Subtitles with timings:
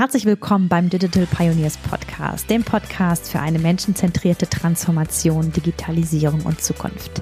[0.00, 7.20] Herzlich willkommen beim Digital Pioneers Podcast, dem Podcast für eine menschenzentrierte Transformation, Digitalisierung und Zukunft.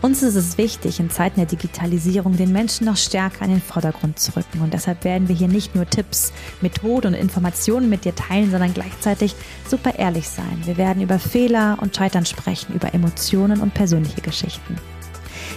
[0.00, 4.18] Uns ist es wichtig, in Zeiten der Digitalisierung den Menschen noch stärker in den Vordergrund
[4.18, 4.62] zu rücken.
[4.62, 6.32] Und deshalb werden wir hier nicht nur Tipps,
[6.62, 9.34] Methoden und Informationen mit dir teilen, sondern gleichzeitig
[9.68, 10.62] super ehrlich sein.
[10.64, 14.76] Wir werden über Fehler und Scheitern sprechen, über Emotionen und persönliche Geschichten.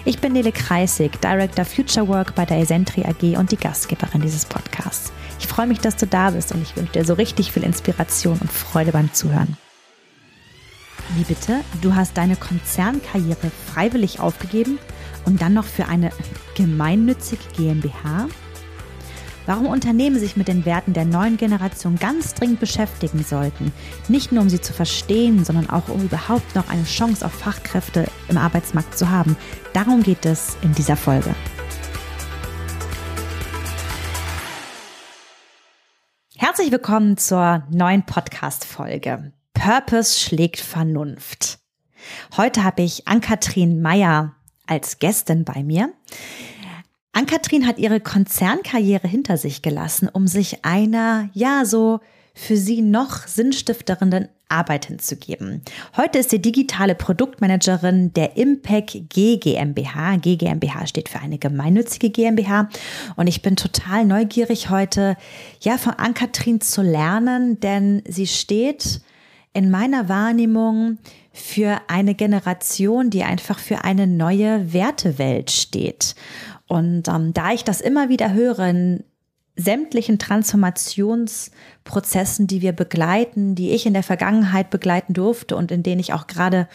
[0.04, 4.44] Ich bin Nele Kreisig, Director Future Work bei der Esentri AG und die Gastgeberin dieses
[4.46, 5.14] Podcasts.
[5.40, 8.38] Ich freue mich, dass du da bist und ich wünsche dir so richtig viel Inspiration
[8.40, 9.58] und Freude beim Zuhören.
[11.16, 11.62] Wie bitte?
[11.82, 14.78] Du hast deine Konzernkarriere freiwillig aufgegeben
[15.26, 16.12] und dann noch für eine
[16.56, 18.28] gemeinnützige GmbH?
[19.46, 23.72] Warum Unternehmen sich mit den Werten der neuen Generation ganz dringend beschäftigen sollten,
[24.08, 28.06] nicht nur um sie zu verstehen, sondern auch um überhaupt noch eine Chance auf Fachkräfte
[28.28, 29.36] im Arbeitsmarkt zu haben,
[29.74, 31.34] darum geht es in dieser Folge.
[36.50, 39.34] Herzlich willkommen zur neuen Podcast-Folge.
[39.54, 41.60] Purpose schlägt Vernunft.
[42.38, 44.34] Heute habe ich Ann-Kathrin Meyer
[44.66, 45.94] als Gästin bei mir.
[47.12, 52.00] Ann-Kathrin hat ihre Konzernkarriere hinter sich gelassen, um sich einer, ja, so
[52.34, 55.62] für sie noch sinnstiftenden Arbeit hinzugeben.
[55.96, 60.18] Heute ist sie digitale Produktmanagerin der Impact G GmbH.
[60.18, 62.70] G GmbH steht für eine gemeinnützige GmbH.
[63.16, 65.16] Und ich bin total neugierig heute,
[65.62, 69.02] ja, von Ann-Kathrin zu lernen, denn sie steht
[69.54, 70.98] in meiner Wahrnehmung
[71.32, 76.16] für eine Generation, die einfach für eine neue Wertewelt steht.
[76.68, 79.04] Und ähm, da ich das immer wieder höre in
[79.60, 86.00] sämtlichen Transformationsprozessen, die wir begleiten, die ich in der Vergangenheit begleiten durfte und in denen
[86.00, 86.68] ich auch gerade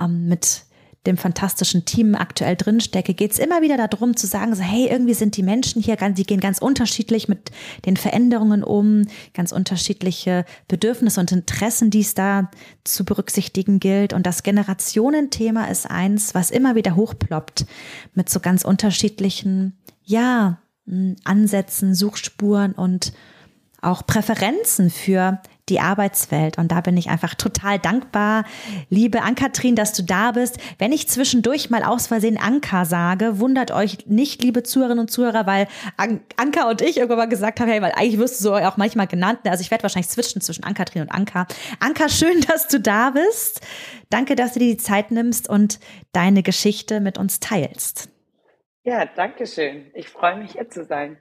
[0.00, 0.64] ähm, mit
[1.06, 5.12] dem fantastischen Team aktuell drinstecke, geht es immer wieder darum zu sagen, so, hey, irgendwie
[5.12, 7.50] sind die Menschen hier ganz, die gehen ganz unterschiedlich mit
[7.84, 12.50] den Veränderungen um, ganz unterschiedliche Bedürfnisse und Interessen, die es da
[12.84, 14.14] zu berücksichtigen gilt.
[14.14, 17.66] Und das Generationenthema ist eins, was immer wieder hochploppt
[18.14, 20.58] mit so ganz unterschiedlichen, ja,
[21.24, 23.12] Ansätzen, Suchspuren und
[23.80, 26.58] auch Präferenzen für die Arbeitswelt.
[26.58, 28.44] Und da bin ich einfach total dankbar,
[28.90, 30.58] liebe Ann-Kathrin, dass du da bist.
[30.78, 35.46] Wenn ich zwischendurch mal aus Versehen Anka sage, wundert euch nicht, liebe Zuhörerinnen und Zuhörer,
[35.46, 38.54] weil An Anka und ich irgendwann mal gesagt haben, hey, weil eigentlich wirst du so
[38.54, 39.40] auch manchmal genannt.
[39.44, 41.46] Also ich werde wahrscheinlich switchen zwischen Ann-Kathrin und Anka.
[41.80, 43.60] Anka, schön, dass du da bist.
[44.10, 45.80] Danke, dass du dir die Zeit nimmst und
[46.12, 48.08] deine Geschichte mit uns teilst.
[48.84, 49.90] Ja, danke schön.
[49.94, 51.16] Ich freue mich, hier zu sein.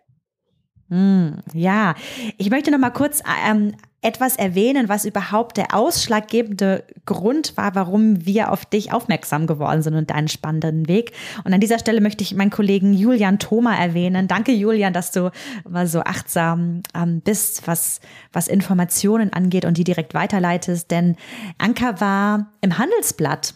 [0.90, 1.96] Mm, ja,
[2.38, 8.26] ich möchte noch mal kurz ähm, etwas erwähnen, was überhaupt der ausschlaggebende Grund war, warum
[8.26, 11.14] wir auf dich aufmerksam geworden sind und deinen spannenden Weg.
[11.46, 14.28] Und an dieser Stelle möchte ich meinen Kollegen Julian Thoma erwähnen.
[14.28, 15.32] Danke, Julian, dass du
[15.64, 18.02] immer so achtsam ähm, bist, was,
[18.34, 20.92] was Informationen angeht und die direkt weiterleitest.
[20.92, 21.16] Denn
[21.58, 23.54] Anka war im Handelsblatt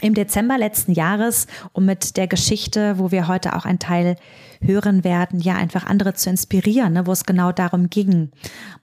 [0.00, 4.16] im Dezember letzten Jahres, um mit der Geschichte, wo wir heute auch einen Teil
[4.60, 8.30] hören werden, ja, einfach andere zu inspirieren, ne, wo es genau darum ging.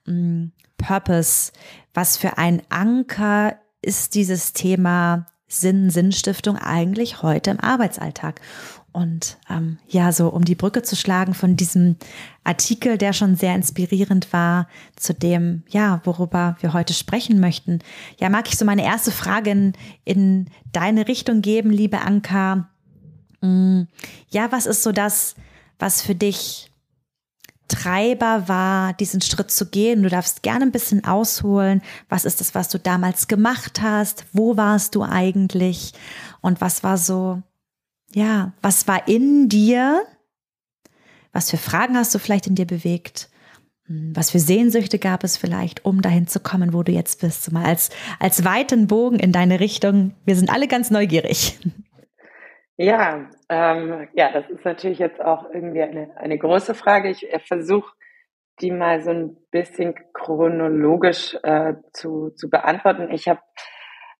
[0.06, 1.52] Mm, Purpose,
[1.94, 8.42] was für ein Anker ist dieses Thema Sinn, Sinnstiftung eigentlich heute im Arbeitsalltag?
[8.96, 11.98] Und ähm, ja, so um die Brücke zu schlagen von diesem
[12.46, 17.80] Artikel, der schon sehr inspirierend war, zu dem, ja, worüber wir heute sprechen möchten.
[18.20, 19.74] Ja, mag ich so meine erste Frage in,
[20.06, 22.70] in deine Richtung geben, liebe Anka.
[23.42, 23.82] Mm,
[24.30, 25.36] ja, was ist so das,
[25.78, 26.72] was für dich
[27.68, 30.04] Treiber war, diesen Schritt zu gehen.
[30.04, 31.82] Du darfst gerne ein bisschen ausholen.
[32.08, 34.24] Was ist das, was du damals gemacht hast?
[34.32, 35.92] Wo warst du eigentlich?
[36.40, 37.42] Und was war so
[38.16, 40.02] ja, was war in dir?
[41.34, 43.30] Was für Fragen hast du vielleicht in dir bewegt?
[43.88, 47.52] Hm, was für Sehnsüchte gab es vielleicht, um dahin zu kommen, wo du jetzt bist?
[47.52, 47.90] Mal als,
[48.22, 50.16] als weiten Bogen in deine Richtung.
[50.24, 51.60] Wir sind alle ganz neugierig.
[52.78, 57.10] Ja, ähm, ja, das ist natürlich jetzt auch irgendwie eine, eine große Frage.
[57.10, 57.94] Ich äh, versuche
[58.62, 63.12] die mal so ein bisschen chronologisch äh, zu, zu beantworten.
[63.12, 63.42] Ich habe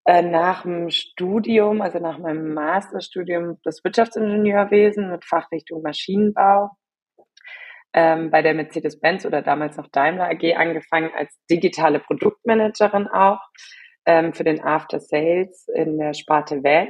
[0.06, 6.70] äh, nach dem Studium, also nach meinem Masterstudium das Wirtschaftsingenieurwesen mit Fachrichtung Maschinenbau
[7.94, 13.40] ähm, bei der Mercedes-Benz oder damals noch Daimler AG angefangen als digitale Produktmanagerin auch
[14.06, 16.90] ähm, für den After Sales in der Sparte Van.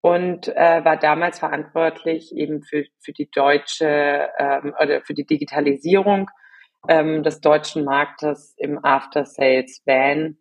[0.00, 6.30] Und äh, war damals verantwortlich eben für, für die deutsche ähm, oder für die Digitalisierung
[6.88, 10.38] ähm, des deutschen Marktes im After Sales Van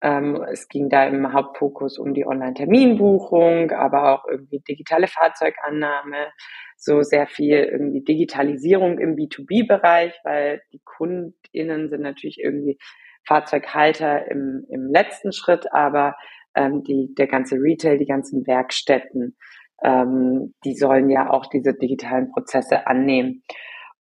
[0.00, 6.28] Ähm, es ging da im Hauptfokus um die Online-Terminbuchung, aber auch irgendwie digitale Fahrzeugannahme,
[6.76, 12.78] so sehr viel irgendwie Digitalisierung im B2B-Bereich, weil die KundInnen sind natürlich irgendwie
[13.26, 16.14] Fahrzeughalter im, im letzten Schritt, aber
[16.54, 19.36] ähm, die, der ganze Retail, die ganzen Werkstätten,
[19.82, 23.42] ähm, die sollen ja auch diese digitalen Prozesse annehmen.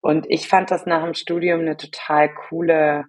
[0.00, 3.06] Und ich fand das nach dem Studium eine total coole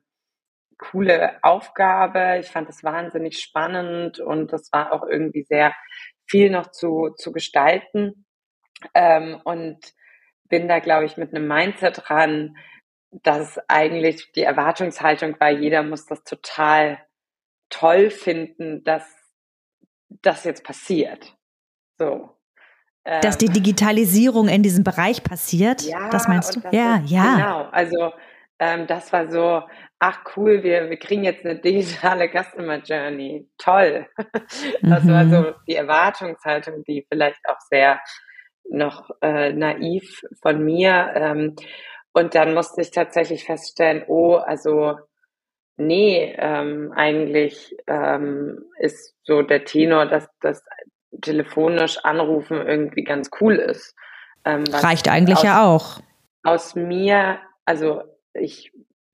[0.78, 2.38] coole Aufgabe.
[2.40, 5.74] Ich fand es wahnsinnig spannend und das war auch irgendwie sehr
[6.26, 8.26] viel noch zu, zu gestalten.
[8.94, 9.80] Ähm, und
[10.50, 12.56] bin da, glaube ich, mit einem Mindset dran,
[13.12, 17.00] dass eigentlich die Erwartungshaltung war, jeder muss das total
[17.70, 19.04] toll finden, dass
[20.10, 21.36] das jetzt passiert.
[21.98, 22.38] So.
[23.04, 26.62] Dass die ähm, Digitalisierung in diesem Bereich passiert, ja, das meinst du?
[26.72, 27.36] ja, ist, ja.
[27.36, 27.62] Genau.
[27.72, 28.14] Also
[28.60, 29.64] ähm, das war so,
[30.00, 33.50] ach cool, wir, wir kriegen jetzt eine digitale Customer Journey.
[33.58, 34.08] Toll.
[34.82, 35.10] das mhm.
[35.10, 38.00] war so die Erwartungshaltung, die vielleicht auch sehr
[38.70, 41.12] noch äh, naiv von mir.
[41.16, 41.56] Ähm,
[42.14, 44.98] und dann musste ich tatsächlich feststellen, oh, also
[45.78, 50.64] nee, ähm, eigentlich ähm, ist so der Tenor, dass das
[51.22, 53.96] telefonisch anrufen irgendwie ganz cool ist.
[54.46, 56.00] Ähm, Reicht eigentlich aus, ja auch.
[56.44, 58.04] Aus mir, also
[58.34, 58.72] ich,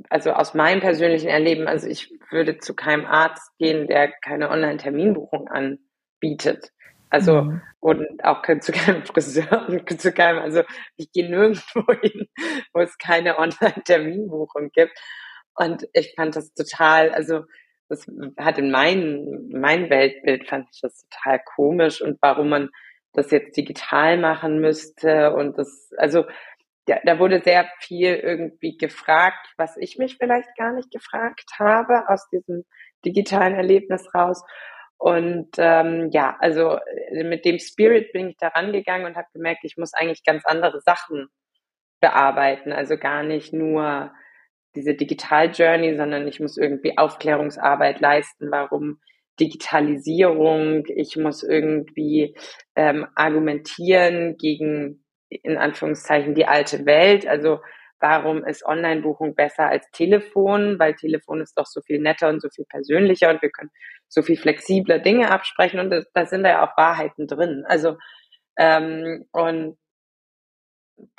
[0.10, 5.48] also aus meinem persönlichen Erleben, also ich würde zu keinem Arzt gehen, der keine Online-Terminbuchung
[5.48, 6.72] anbietet.
[7.10, 7.62] Also, mhm.
[7.80, 10.64] und auch zu keinem Friseur und zu keinem, also
[10.96, 12.28] ich gehe nirgendwo hin,
[12.74, 14.98] wo es keine Online-Terminbuchung gibt.
[15.56, 17.44] Und ich fand das total, also
[17.88, 18.08] das
[18.38, 22.70] hat in meinem mein Weltbild fand ich das total komisch und warum man
[23.14, 26.26] das jetzt digital machen müsste und das, also
[26.88, 32.10] ja, da wurde sehr viel irgendwie gefragt, was ich mich vielleicht gar nicht gefragt habe
[32.10, 32.66] aus diesem
[33.06, 34.44] digitalen Erlebnis raus.
[34.98, 36.78] Und ähm, ja, also
[37.12, 40.46] äh, mit dem Spirit bin ich da rangegangen und habe gemerkt, ich muss eigentlich ganz
[40.46, 41.28] andere Sachen
[42.00, 42.72] bearbeiten.
[42.74, 44.14] Also gar nicht nur
[44.76, 49.00] diese Digital Journey, sondern ich muss irgendwie Aufklärungsarbeit leisten, warum
[49.40, 52.36] Digitalisierung, ich muss irgendwie
[52.76, 55.03] ähm, argumentieren gegen
[55.36, 57.28] in Anführungszeichen die alte Welt.
[57.28, 57.60] Also
[58.00, 60.78] warum ist Online-Buchung besser als Telefon?
[60.80, 63.72] Weil Telefon ist doch so viel netter und so viel persönlicher und wir können
[64.10, 67.64] so viel flexibler Dinge absprechen und da, sind da ja auch Wahrheiten drin.
[67.68, 67.98] Also
[68.58, 69.78] ähm, und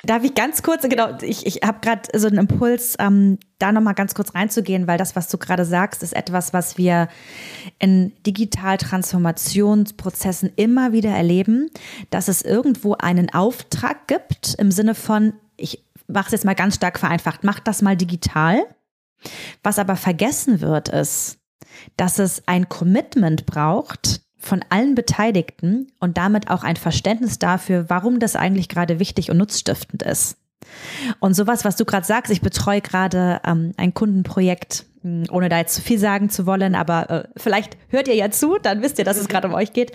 [0.03, 3.95] Darf ich ganz kurz, genau, ich, ich habe gerade so einen Impuls, ähm, da nochmal
[3.95, 7.07] ganz kurz reinzugehen, weil das, was du gerade sagst, ist etwas, was wir
[7.79, 11.69] in Digital-Transformationsprozessen immer wieder erleben,
[12.09, 16.75] dass es irgendwo einen Auftrag gibt im Sinne von, ich mache es jetzt mal ganz
[16.75, 18.63] stark vereinfacht, mach das mal digital.
[19.63, 21.39] Was aber vergessen wird, ist,
[21.97, 28.19] dass es ein Commitment braucht, von allen Beteiligten und damit auch ein Verständnis dafür, warum
[28.19, 30.37] das eigentlich gerade wichtig und nutzstiftend ist.
[31.19, 35.59] Und sowas, was du gerade sagst, ich betreue gerade ähm, ein Kundenprojekt, hm, ohne da
[35.59, 38.97] jetzt zu viel sagen zu wollen, aber äh, vielleicht hört ihr ja zu, dann wisst
[38.97, 39.91] ihr, dass es gerade um euch geht,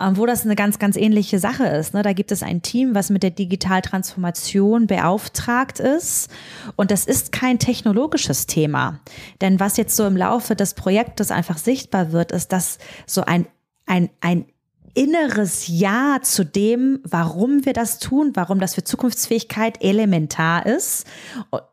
[0.00, 1.94] ähm, wo das eine ganz, ganz ähnliche Sache ist.
[1.94, 2.02] Ne?
[2.02, 6.30] Da gibt es ein Team, was mit der Digitaltransformation beauftragt ist.
[6.76, 9.00] Und das ist kein technologisches Thema.
[9.40, 13.46] Denn was jetzt so im Laufe des Projektes einfach sichtbar wird, ist, dass so ein
[13.86, 14.46] ein, ein
[14.94, 21.06] inneres Ja zu dem, warum wir das tun, warum das für Zukunftsfähigkeit elementar ist,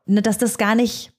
[0.05, 1.13] ne, dass das gar nicht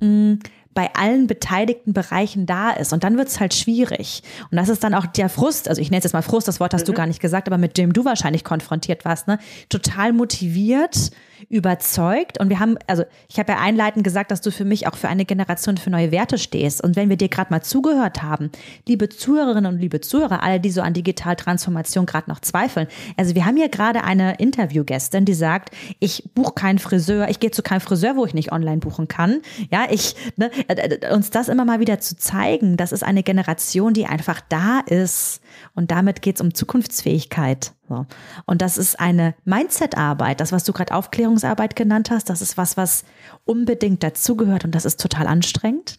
[0.00, 0.38] mh, mm,
[0.74, 2.92] bei allen beteiligten Bereichen da ist.
[2.92, 4.22] Und dann wird es halt schwierig.
[4.52, 6.60] Und das ist dann auch der Frust, also ich nenne es jetzt mal Frust, das
[6.60, 6.86] Wort hast mhm.
[6.86, 9.38] du gar nicht gesagt, aber mit dem du wahrscheinlich konfrontiert warst, ne?
[9.70, 11.10] Total motiviert,
[11.48, 12.40] überzeugt.
[12.40, 15.08] Und wir haben, also ich habe ja einleitend gesagt, dass du für mich auch für
[15.08, 16.82] eine Generation für neue Werte stehst.
[16.82, 18.50] Und wenn wir dir gerade mal zugehört haben,
[18.86, 22.88] liebe Zuhörerinnen und liebe Zuhörer, alle, die so an Digitaltransformation gerade noch zweifeln.
[23.16, 27.50] Also wir haben hier gerade eine Interviewgästin, die sagt, ich buche keinen Friseur, ich gehe
[27.50, 29.40] zu keinem Friseur, wo ich nicht online buchen kann.
[29.70, 33.22] Ja, ich, ne, äh, äh, uns das immer mal wieder zu zeigen, das ist eine
[33.22, 35.40] Generation, die einfach da ist.
[35.74, 37.72] Und damit geht es um Zukunftsfähigkeit.
[37.88, 38.06] So.
[38.46, 40.40] Und das ist eine Mindset-Arbeit.
[40.40, 43.04] Das, was du gerade Aufklärungsarbeit genannt hast, das ist was, was
[43.44, 45.98] unbedingt dazugehört und das ist total anstrengend.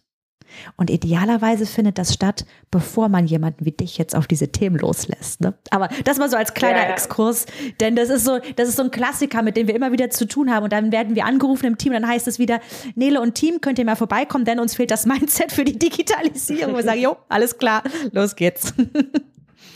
[0.77, 5.41] Und idealerweise findet das statt, bevor man jemanden wie dich jetzt auf diese Themen loslässt.
[5.41, 5.53] Ne?
[5.69, 6.91] Aber das mal so als kleiner ja.
[6.91, 7.45] Exkurs,
[7.79, 10.27] denn das ist so, das ist so ein Klassiker, mit dem wir immer wieder zu
[10.27, 10.63] tun haben.
[10.63, 12.59] Und dann werden wir angerufen im Team, dann heißt es wieder,
[12.95, 16.75] Nele und Team, könnt ihr mal vorbeikommen, denn uns fehlt das Mindset für die Digitalisierung.
[16.75, 18.73] Wir sagen, jo, alles klar, los geht's.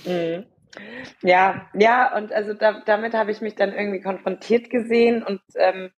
[0.06, 0.46] Mhm.
[1.22, 5.92] Ja, ja, und also da, damit habe ich mich dann irgendwie konfrontiert gesehen und ähm,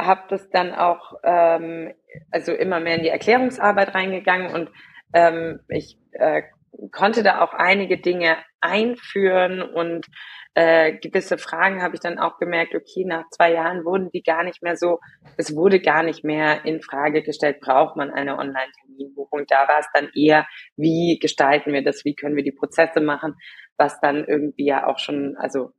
[0.00, 1.94] habe das dann auch, ähm,
[2.30, 4.70] also immer mehr in die Erklärungsarbeit reingegangen und
[5.14, 6.42] ähm, ich äh,
[6.90, 10.06] konnte da auch einige Dinge einführen und
[10.54, 14.44] äh, gewisse Fragen habe ich dann auch gemerkt, okay, nach zwei Jahren wurden die gar
[14.44, 14.98] nicht mehr so,
[15.38, 19.44] es wurde gar nicht mehr in Frage gestellt, braucht man eine Online-Terminbuchung.
[19.48, 23.34] Da war es dann eher, wie gestalten wir das, wie können wir die Prozesse machen,
[23.78, 25.72] was dann irgendwie ja auch schon, also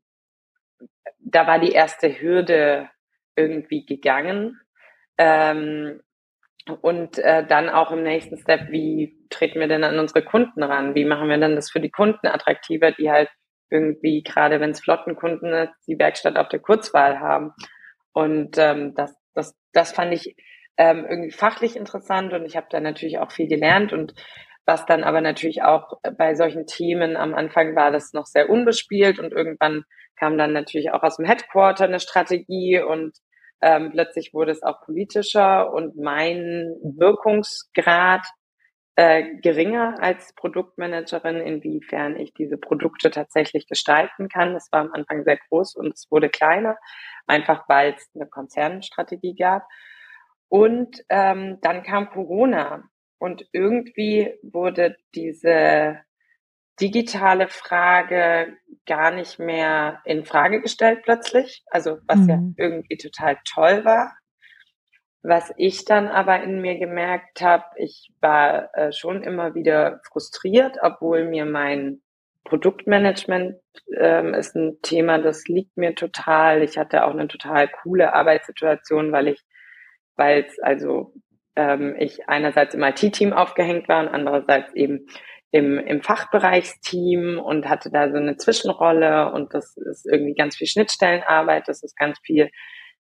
[1.20, 2.90] da war die erste Hürde
[3.36, 4.60] irgendwie gegangen.
[5.18, 6.02] Ähm,
[6.82, 10.96] und äh, dann auch im nächsten Step, wie treten wir denn an unsere Kunden ran?
[10.96, 13.30] Wie machen wir denn das für die Kunden attraktiver, die halt
[13.74, 17.52] irgendwie, gerade wenn es Flottenkunden ist, die Werkstatt auf der Kurzwahl haben?
[18.14, 20.36] Und ähm, das, das, das fand ich
[20.78, 24.14] ähm, irgendwie fachlich interessant und ich habe da natürlich auch viel gelernt und
[24.66, 29.20] was dann aber natürlich auch bei solchen Themen am Anfang war das noch sehr unbespielt
[29.20, 29.84] und irgendwann
[30.16, 33.18] kam dann natürlich auch aus dem Headquarter eine Strategie und
[33.62, 38.26] ähm, plötzlich wurde es auch politischer und mein Wirkungsgrad
[38.96, 44.54] äh, geringer als Produktmanagerin, inwiefern ich diese Produkte tatsächlich gestalten kann.
[44.54, 46.78] Das war am Anfang sehr groß und es wurde kleiner,
[47.26, 49.68] einfach weil es eine Konzernstrategie gab.
[50.48, 52.84] Und ähm, dann kam Corona
[53.18, 56.02] und irgendwie wurde diese
[56.80, 61.64] digitale Frage gar nicht mehr in Frage gestellt plötzlich.
[61.72, 62.30] Also was mhm.
[62.30, 64.14] ja irgendwie total toll war.
[65.24, 70.78] Was ich dann aber in mir gemerkt habe, ich war äh, schon immer wieder frustriert,
[70.82, 72.02] obwohl mir mein
[72.44, 73.56] Produktmanagement
[73.98, 76.62] ähm, ist ein Thema, das liegt mir total.
[76.62, 79.42] Ich hatte auch eine total coole Arbeitssituation, weil ich,
[80.18, 81.14] weil es also
[81.56, 85.08] ähm, ich einerseits im IT-Team aufgehängt war und andererseits eben
[85.52, 90.68] im, im Fachbereichsteam und hatte da so eine Zwischenrolle und das ist irgendwie ganz viel
[90.68, 92.50] Schnittstellenarbeit, das ist ganz viel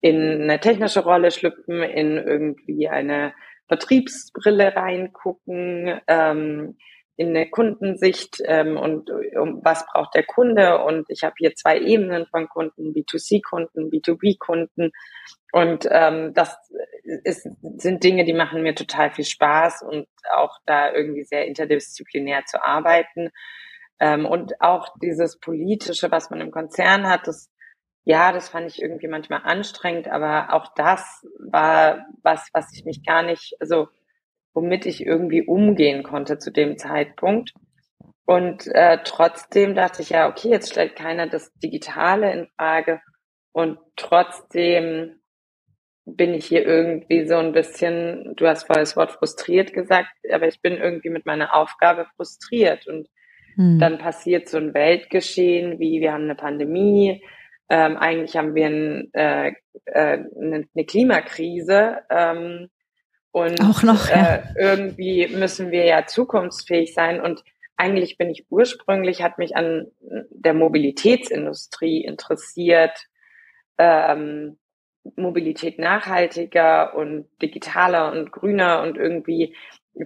[0.07, 3.35] in eine technische Rolle schlüpfen, in irgendwie eine
[3.67, 6.77] Vertriebsbrille reingucken, ähm,
[7.17, 10.85] in eine Kundensicht ähm, und um was braucht der Kunde.
[10.85, 14.93] Und ich habe hier zwei Ebenen von Kunden, B2C-Kunden, B2B-Kunden.
[15.51, 16.57] Und ähm, das
[17.25, 17.49] ist,
[17.79, 22.63] sind Dinge, die machen mir total viel Spaß und auch da irgendwie sehr interdisziplinär zu
[22.63, 23.31] arbeiten.
[23.99, 27.51] Ähm, und auch dieses Politische, was man im Konzern hat, das
[28.07, 33.05] ja, das fand ich irgendwie manchmal anstrengend, aber auch das war was, was ich mich
[33.05, 33.89] gar nicht, also
[34.55, 37.53] womit ich irgendwie umgehen konnte zu dem Zeitpunkt.
[38.25, 43.01] Und äh, trotzdem dachte ich ja, okay, jetzt stellt keiner das Digitale in Frage.
[43.51, 45.19] Und trotzdem
[46.05, 50.47] bin ich hier irgendwie so ein bisschen, du hast vorher das Wort frustriert gesagt, aber
[50.47, 52.87] ich bin irgendwie mit meiner Aufgabe frustriert.
[52.87, 53.09] Und
[53.57, 53.81] hm.
[53.81, 57.21] dann passiert so ein Weltgeschehen, wie wir haben eine Pandemie,
[57.69, 59.53] ähm, eigentlich haben wir ein, äh,
[59.87, 61.99] äh, eine Klimakrise.
[62.11, 62.69] Ähm,
[63.33, 64.37] und Auch noch, ja.
[64.37, 67.21] äh, irgendwie müssen wir ja zukunftsfähig sein.
[67.21, 67.43] Und
[67.77, 72.97] eigentlich bin ich ursprünglich, hat mich an der Mobilitätsindustrie interessiert.
[73.79, 74.59] Ähm,
[75.15, 79.55] Mobilität nachhaltiger und digitaler und grüner und irgendwie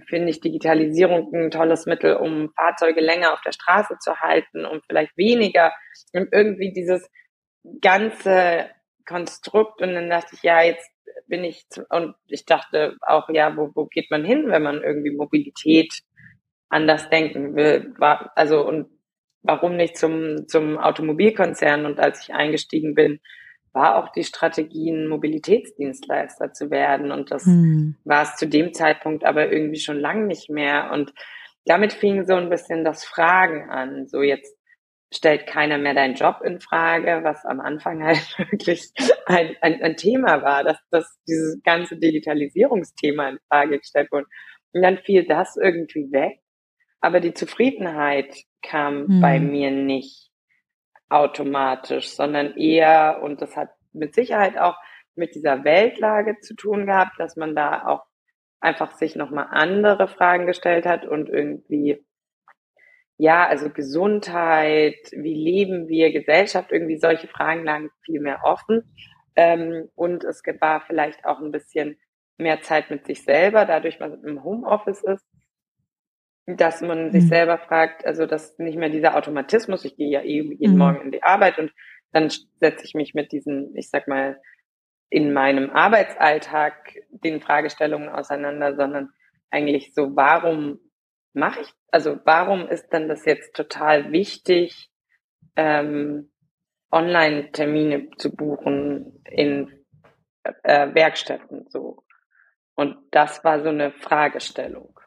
[0.07, 4.81] finde ich Digitalisierung ein tolles Mittel, um Fahrzeuge länger auf der Straße zu halten, um
[4.87, 5.73] vielleicht weniger
[6.13, 7.09] und irgendwie dieses
[7.81, 8.69] ganze
[9.05, 10.89] Konstrukt und dann dachte ich, ja, jetzt
[11.27, 15.15] bin ich und ich dachte auch, ja, wo, wo geht man hin, wenn man irgendwie
[15.15, 16.01] Mobilität
[16.69, 17.93] anders denken will?
[17.97, 18.87] War, also und
[19.43, 21.85] warum nicht zum, zum Automobilkonzern?
[21.85, 23.19] Und als ich eingestiegen bin,
[23.73, 27.11] war auch die Strategie, ein Mobilitätsdienstleister zu werden.
[27.11, 27.95] Und das hm.
[28.03, 30.91] war es zu dem Zeitpunkt aber irgendwie schon lang nicht mehr.
[30.91, 31.13] Und
[31.65, 34.07] damit fing so ein bisschen das Fragen an.
[34.07, 34.57] So jetzt
[35.13, 38.91] stellt keiner mehr deinen Job in Frage, was am Anfang halt wirklich
[39.25, 44.27] ein, ein, ein Thema war, dass, dass dieses ganze Digitalisierungsthema in Frage gestellt wurde.
[44.73, 46.39] Und dann fiel das irgendwie weg.
[47.01, 49.21] Aber die Zufriedenheit kam hm.
[49.21, 50.29] bei mir nicht
[51.09, 54.77] automatisch, sondern eher, und das hat mit Sicherheit auch
[55.15, 58.05] mit dieser Weltlage zu tun gehabt, dass man da auch
[58.61, 62.05] einfach sich nochmal andere Fragen gestellt hat und irgendwie
[63.21, 68.95] ja, also Gesundheit, wie leben wir, Gesellschaft, irgendwie solche Fragen lagen viel mehr offen.
[69.35, 71.99] Ähm, und es war vielleicht auch ein bisschen
[72.39, 75.23] mehr Zeit mit sich selber, dadurch, was im Homeoffice ist,
[76.47, 77.11] dass man mhm.
[77.11, 80.79] sich selber fragt, also dass nicht mehr dieser Automatismus, ich gehe ja eh jeden mhm.
[80.79, 81.71] Morgen in die Arbeit und
[82.11, 84.41] dann setze ich mich mit diesen, ich sag mal,
[85.11, 86.73] in meinem Arbeitsalltag
[87.11, 89.09] den Fragestellungen auseinander, sondern
[89.51, 90.79] eigentlich so, warum
[91.33, 94.89] mache ich, also warum ist dann das jetzt total wichtig,
[95.55, 96.31] ähm,
[96.91, 99.85] Online-Termine zu buchen in
[100.63, 102.03] äh, Werkstätten so?
[102.75, 104.99] Und das war so eine Fragestellung.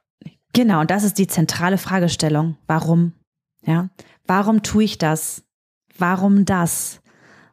[0.53, 2.57] Genau, und das ist die zentrale Fragestellung.
[2.67, 3.15] Warum?
[3.63, 3.89] Ja,
[4.27, 5.45] warum tue ich das?
[5.99, 7.03] Warum das?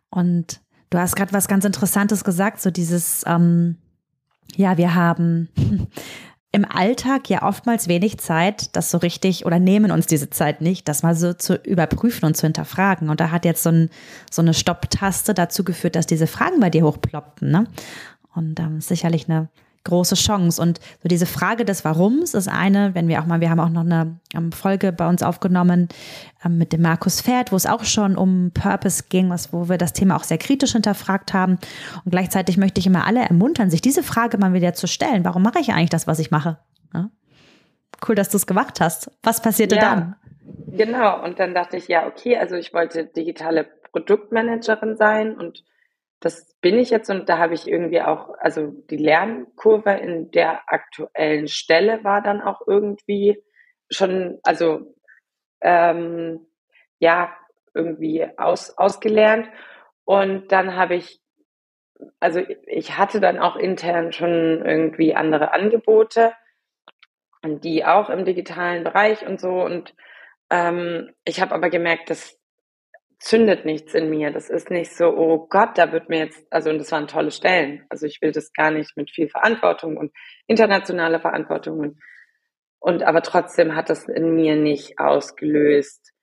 [0.10, 3.78] Und du hast gerade was ganz Interessantes gesagt, so dieses, ähm,
[4.56, 5.50] ja, wir haben
[6.53, 10.88] im Alltag ja oftmals wenig Zeit, das so richtig oder nehmen uns diese Zeit nicht,
[10.88, 13.10] das mal so zu überprüfen und zu hinterfragen.
[13.10, 13.89] Und da hat jetzt so, ein,
[14.29, 17.51] so eine Stopptaste dazu geführt, dass diese Fragen bei dir hochploppten.
[17.51, 17.67] Ne?
[18.36, 19.48] Und ähm, sicherlich eine
[19.84, 20.62] große Chance.
[20.62, 23.70] Und so diese Frage des Warums ist eine, wenn wir auch mal, wir haben auch
[23.70, 25.90] noch eine ähm, Folge bei uns aufgenommen
[26.46, 29.78] ähm, mit dem Markus Pferd, wo es auch schon um Purpose ging, was, wo wir
[29.78, 31.58] das Thema auch sehr kritisch hinterfragt haben.
[32.06, 35.26] Und gleichzeitig möchte ich immer alle ermuntern, sich diese Frage mal wieder zu stellen.
[35.26, 36.60] Warum mache ich eigentlich das, was ich mache?
[36.94, 37.10] Ja?
[38.08, 39.12] Cool, dass du es gemacht hast.
[39.24, 40.16] Was passierte ja, dann?
[40.68, 41.24] Genau.
[41.24, 45.64] Und dann dachte ich, ja, okay, also ich wollte digitale Produktmanagerin sein und
[46.22, 50.62] das bin ich jetzt und da habe ich irgendwie auch, also die Lernkurve in der
[50.68, 53.44] aktuellen Stelle war dann auch irgendwie
[53.90, 54.96] schon, also
[55.62, 56.48] ähm,
[57.00, 57.36] ja,
[57.74, 59.50] irgendwie aus, ausgelernt.
[60.06, 61.22] Und dann habe ich,
[62.20, 66.34] also ich hatte dann auch intern schon irgendwie andere Angebote
[67.44, 69.63] die auch im digitalen Bereich und so.
[69.63, 69.96] Und
[70.50, 72.40] ähm, ich habe aber gemerkt, dass
[73.22, 74.32] zündet nichts in mir.
[74.32, 77.30] Das ist nicht so, oh Gott, da wird mir jetzt, also und das waren tolle
[77.30, 77.86] Stellen.
[77.90, 80.12] Also ich will das gar nicht mit viel Verantwortung und
[80.48, 82.00] internationaler Verantwortung und,
[82.80, 86.13] und aber trotzdem hat das in mir nicht ausgelöst.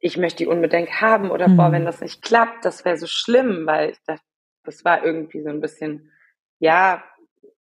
[0.00, 1.56] Ich möchte die unbedingt haben oder mhm.
[1.58, 4.24] boah, wenn das nicht klappt, das wäre so schlimm, weil ich dachte,
[4.64, 6.10] das war irgendwie so ein bisschen,
[6.58, 7.04] ja,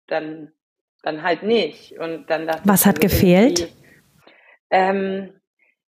[0.07, 0.53] dann,
[1.03, 1.99] dann halt nicht.
[1.99, 3.73] Und dann Was hat gefehlt?
[4.69, 5.33] Ähm,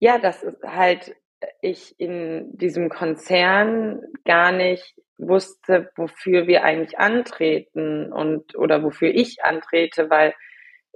[0.01, 1.17] ja, das ist halt
[1.61, 9.45] ich in diesem Konzern gar nicht wusste, wofür wir eigentlich antreten und oder wofür ich
[9.45, 10.35] antrete, weil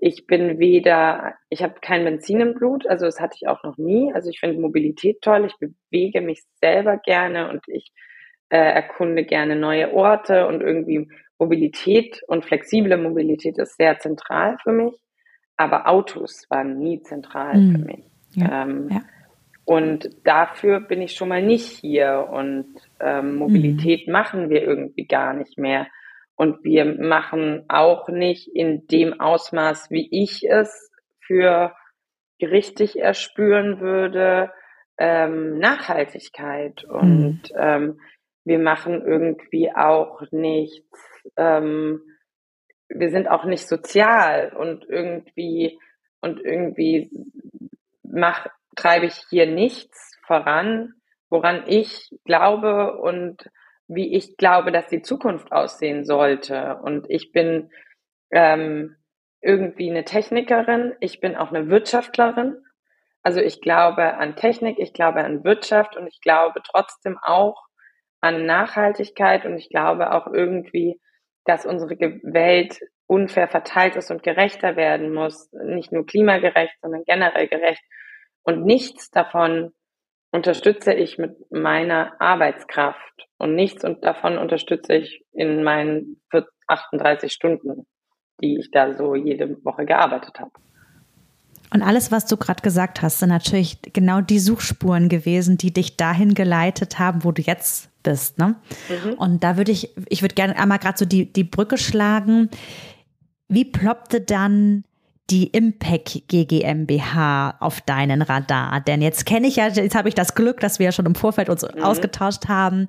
[0.01, 3.79] ich bin weder, ich habe kein Benzin im Blut, also das hatte ich auch noch
[3.79, 4.13] nie.
[4.15, 7.93] Also ich finde Mobilität toll, ich bewege mich selber gerne und ich
[8.49, 14.73] äh, erkunde gerne neue Orte und irgendwie Mobilität und flexible Mobilität ist sehr zentral für
[14.73, 14.95] mich,
[15.57, 17.73] aber Autos waren nie zentral mhm.
[17.73, 18.05] für mich.
[18.35, 19.03] Ja, ähm, ja.
[19.69, 22.27] Und dafür bin ich schon mal nicht hier.
[22.33, 24.13] Und ähm, Mobilität mhm.
[24.15, 25.89] machen wir irgendwie gar nicht mehr.
[26.37, 31.75] Und wir machen auch nicht in dem Ausmaß, wie ich es für
[32.41, 34.51] richtig erspüren würde,
[34.97, 36.85] ähm, Nachhaltigkeit.
[36.85, 37.59] Und mhm.
[37.59, 38.01] ähm,
[38.45, 40.99] wir machen irgendwie auch nichts,
[41.37, 42.01] ähm,
[42.89, 45.79] wir sind auch nicht sozial und irgendwie,
[46.23, 47.11] und irgendwie
[48.03, 48.47] mach,
[48.79, 50.95] treibe ich hier nichts voran,
[51.29, 53.51] woran ich glaube und
[53.89, 56.79] wie ich glaube, dass die Zukunft aussehen sollte.
[56.83, 57.71] Und ich bin
[58.31, 58.97] ähm,
[59.41, 62.57] irgendwie eine Technikerin, ich bin auch eine Wirtschaftlerin.
[63.23, 67.67] Also ich glaube an Technik, ich glaube an Wirtschaft und ich glaube trotzdem auch
[68.21, 71.01] an Nachhaltigkeit und ich glaube auch irgendwie,
[71.45, 75.51] dass unsere Welt unfair verteilt ist und gerechter werden muss.
[75.53, 77.83] Nicht nur klimagerecht, sondern generell gerecht.
[78.49, 79.73] Und nichts davon
[80.33, 86.23] unterstütze ich mit meiner Arbeitskraft und nichts davon unterstütze ich in meinen
[86.67, 87.87] 38 Stunden,
[88.41, 90.53] die ich da so jede Woche gearbeitet habe.
[91.75, 95.99] Und alles, was du gerade gesagt hast, sind natürlich genau die Suchspuren gewesen, die dich
[95.99, 98.39] dahin geleitet haben, wo du jetzt bist.
[98.39, 98.57] Ne?
[98.89, 99.13] Mhm.
[99.19, 102.49] Und da würde ich, ich würde gerne einmal gerade so die, die Brücke schlagen.
[103.49, 104.85] Wie ploppte dann
[105.31, 108.81] die Impact GmbH auf deinen Radar?
[108.81, 111.15] Denn jetzt kenne ich ja, jetzt habe ich das Glück, dass wir ja schon im
[111.15, 111.83] Vorfeld uns mhm.
[111.83, 112.89] ausgetauscht haben.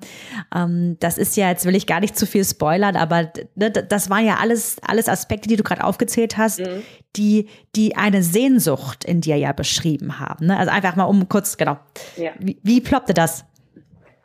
[0.54, 4.08] Ähm, das ist ja, jetzt will ich gar nicht zu viel spoilern, aber ne, das
[4.10, 6.82] waren ja alles, alles Aspekte, die du gerade aufgezählt hast, mhm.
[7.16, 10.46] die, die eine Sehnsucht in dir ja beschrieben haben.
[10.46, 10.58] Ne?
[10.58, 11.78] Also einfach mal um kurz, genau.
[12.16, 12.32] Ja.
[12.38, 13.44] Wie, wie ploppte das?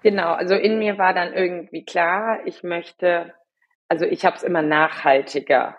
[0.04, 3.34] Genau, also in mir war dann irgendwie klar, ich möchte,
[3.90, 5.78] also ich habe es immer nachhaltiger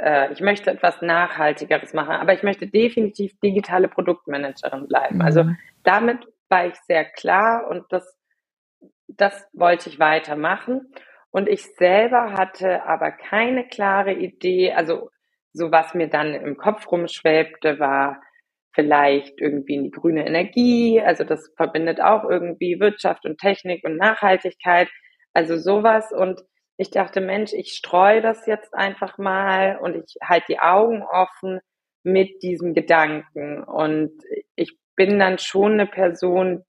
[0.00, 5.16] äh, ich möchte etwas Nachhaltigeres machen, aber ich möchte definitiv digitale Produktmanagerin bleiben.
[5.16, 5.22] Mhm.
[5.22, 5.44] Also
[5.82, 8.16] damit war ich sehr klar und das,
[9.08, 10.92] das wollte ich weitermachen.
[11.30, 15.10] Und ich selber hatte aber keine klare Idee, also
[15.52, 18.20] so was mir dann im Kopf rumschwebte, war
[18.72, 23.96] vielleicht irgendwie in die grüne Energie, also das verbindet auch irgendwie Wirtschaft und Technik und
[23.96, 24.88] Nachhaltigkeit,
[25.32, 26.40] also sowas und
[26.80, 31.60] ich dachte, Mensch, ich streue das jetzt einfach mal und ich halte die Augen offen
[32.02, 33.62] mit diesem Gedanken.
[33.62, 34.12] Und
[34.56, 36.64] ich bin dann schon eine Person,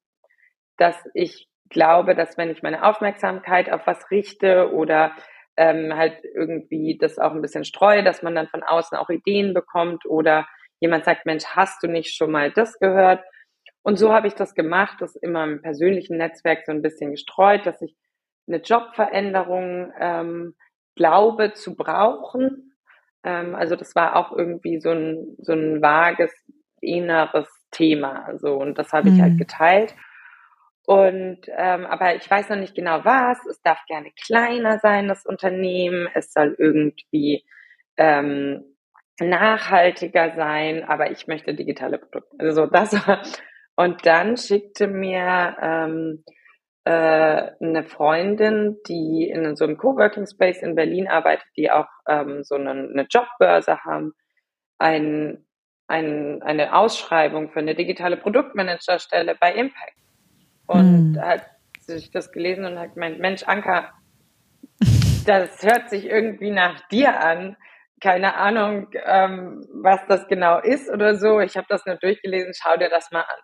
[0.76, 5.16] dass ich glaube, dass wenn ich meine Aufmerksamkeit auf was richte oder
[5.56, 9.54] ähm, halt irgendwie das auch ein bisschen streue, dass man dann von außen auch Ideen
[9.54, 10.46] bekommt oder
[10.82, 13.24] jemand sagt, Mensch, hast du nicht schon mal das gehört?
[13.82, 17.66] Und so habe ich das gemacht, das immer im persönlichen Netzwerk so ein bisschen gestreut,
[17.66, 17.96] dass ich
[18.52, 20.56] eine Jobveränderung ähm,
[20.96, 22.74] glaube zu brauchen.
[23.24, 26.32] Ähm, also das war auch irgendwie so ein, so ein vages
[26.82, 28.26] inneres Thema.
[28.26, 29.38] Also, und das habe ich halt mhm.
[29.38, 29.96] halt geteilt.
[30.86, 33.46] Und ähm, aber ich weiß noch nicht genau was.
[33.46, 36.10] Es darf gerne kleiner sein, das Unternehmen.
[36.14, 37.46] Es soll irgendwie
[37.98, 38.64] ähm,
[39.20, 42.36] nachhaltiger sein, aber ich möchte digitale Produkte.
[42.40, 43.22] Also das war.
[43.76, 46.24] Und dann schickte mir ähm,
[46.84, 52.44] äh, eine Freundin, die in so einem Coworking Space in Berlin arbeitet, die auch ähm,
[52.44, 54.14] so eine, eine Jobbörse haben,
[54.80, 55.46] ein,
[55.88, 59.96] ein, eine Ausschreibung für eine digitale Produktmanagerstelle bei Impact.
[60.66, 61.22] Und mhm.
[61.22, 61.46] hat
[61.80, 63.92] sich das gelesen und hat gemeint, Mensch, Anka,
[65.26, 67.58] das hört sich irgendwie nach dir an.
[68.00, 71.40] Keine Ahnung, ähm, was das genau ist oder so.
[71.40, 73.40] Ich habe das nur durchgelesen, schau dir das mal an.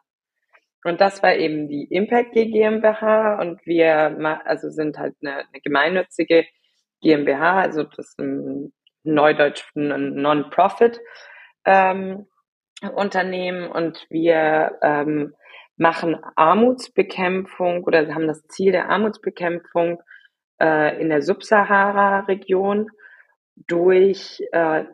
[0.87, 6.45] Und das war eben die Impact GmbH und wir also sind halt eine, eine gemeinnützige
[7.01, 8.71] GmbH, also das ist ein
[9.03, 11.01] Neudeutsch Non-Profit
[11.65, 12.27] ähm,
[12.95, 15.33] Unternehmen und wir ähm,
[15.75, 20.01] machen Armutsbekämpfung oder haben das Ziel der Armutsbekämpfung
[20.61, 22.87] äh, in der Subsahara-Region
[23.55, 24.85] durch äh,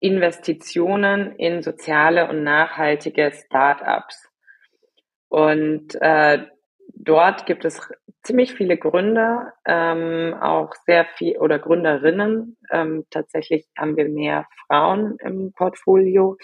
[0.00, 4.25] Investitionen in soziale und nachhaltige Start-ups.
[5.28, 6.46] Und äh,
[6.94, 7.80] dort gibt es
[8.22, 12.56] ziemlich viele Gründer, ähm, auch sehr viel oder Gründerinnen.
[12.70, 16.36] Ähm, tatsächlich haben wir mehr Frauen im Portfolio.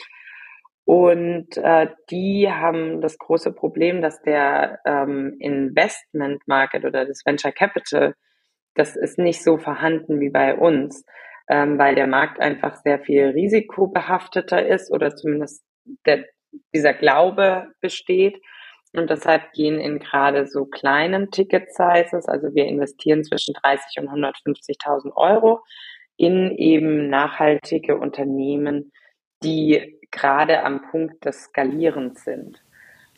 [0.84, 7.52] Und äh, die haben das große Problem, dass der ähm, Investment Market oder das Venture
[7.52, 8.14] Capital,
[8.74, 11.04] das ist nicht so vorhanden wie bei uns,
[11.48, 15.64] ähm, weil der Markt einfach sehr viel risikobehafteter ist oder zumindest
[16.04, 16.24] der,
[16.74, 18.40] dieser Glaube besteht.
[18.94, 25.16] Und deshalb gehen in gerade so kleinen Ticket-Sizes, also wir investieren zwischen 30 und 150.000
[25.16, 25.61] Euro
[26.16, 28.92] in eben nachhaltige Unternehmen,
[29.42, 32.62] die gerade am Punkt des Skalierens sind.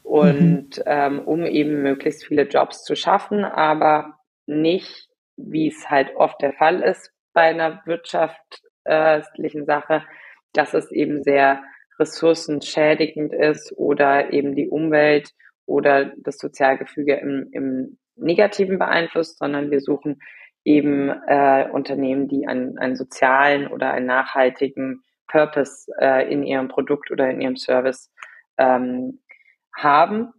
[0.05, 0.83] Und mhm.
[0.87, 6.53] ähm, um eben möglichst viele Jobs zu schaffen, aber nicht, wie es halt oft der
[6.53, 10.05] Fall ist bei einer wirtschaftlichen Sache,
[10.53, 11.63] dass es eben sehr
[11.99, 15.31] ressourcenschädigend ist oder eben die Umwelt
[15.67, 20.21] oder das Sozialgefüge im, im Negativen beeinflusst, sondern wir suchen
[20.65, 27.11] eben äh, Unternehmen, die einen, einen sozialen oder einen nachhaltigen Purpose äh, in ihrem Produkt
[27.11, 28.11] oder in ihrem Service
[28.59, 29.21] ähm,
[29.77, 30.33] haben.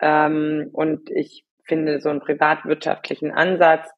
[0.00, 3.88] Ähm, und ich finde so einen privatwirtschaftlichen Ansatz,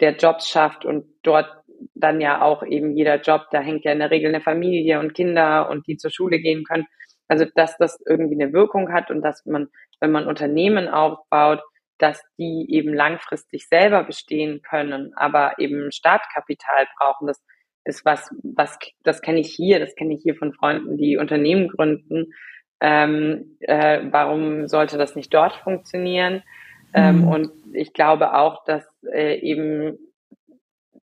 [0.00, 1.48] der Jobs schafft und dort
[1.94, 5.14] dann ja auch eben jeder Job, da hängt ja in der Regel eine Familie und
[5.14, 6.86] Kinder und die zur Schule gehen können.
[7.28, 9.68] Also dass das irgendwie eine Wirkung hat und dass man
[10.00, 11.60] wenn man Unternehmen aufbaut,
[11.98, 17.26] dass die eben langfristig selber bestehen können, aber eben Startkapital brauchen.
[17.26, 17.42] Das
[17.84, 21.68] ist was, was das kenne ich hier, das kenne ich hier von Freunden, die Unternehmen
[21.68, 22.32] gründen.
[22.80, 26.42] Ähm, äh, warum sollte das nicht dort funktionieren?
[26.92, 27.28] Ähm, mhm.
[27.28, 29.98] und ich glaube auch, dass äh, eben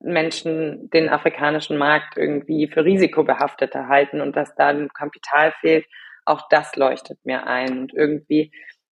[0.01, 5.87] Menschen den afrikanischen Markt irgendwie für risikobehafteter halten und dass da ein Kapital fehlt.
[6.25, 7.79] Auch das leuchtet mir ein.
[7.79, 8.53] Und irgendwie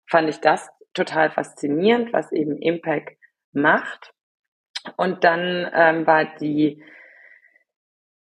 [0.07, 3.17] fand ich das total faszinierend, was eben Impact
[3.53, 4.13] macht.
[4.97, 6.83] Und dann ähm, war die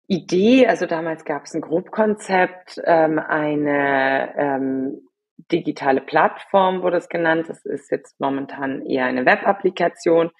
[0.08, 5.07] Idee, also damals gab es ein Grobkonzept, ähm, eine ähm,
[5.52, 7.48] digitale Plattform, wurde es genannt.
[7.50, 10.32] Das ist jetzt momentan eher eine Web-Applikation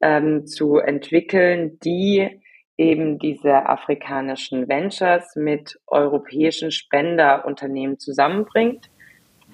[0.00, 2.40] ähm, zu entwickeln, die
[2.76, 8.90] eben diese afrikanischen Ventures mit europäischen Spenderunternehmen zusammenbringt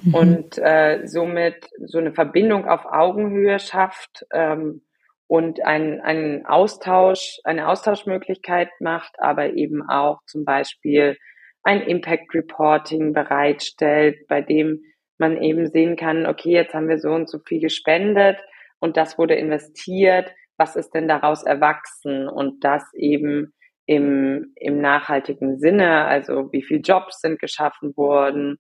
[0.05, 0.15] mhm.
[0.15, 4.83] und äh, somit so eine Verbindung auf Augenhöhe schafft ähm,
[5.27, 11.17] und einen, einen Austausch, eine Austauschmöglichkeit macht, aber eben auch zum Beispiel
[11.65, 14.83] ein Impact Reporting bereitstellt, bei dem
[15.19, 18.39] man eben sehen kann, okay, jetzt haben wir so und so viel gespendet
[18.79, 22.29] und das wurde investiert, was ist denn daraus erwachsen?
[22.29, 23.53] Und das eben
[23.87, 28.59] im, im nachhaltigen Sinne, also wie viele Jobs sind geschaffen worden.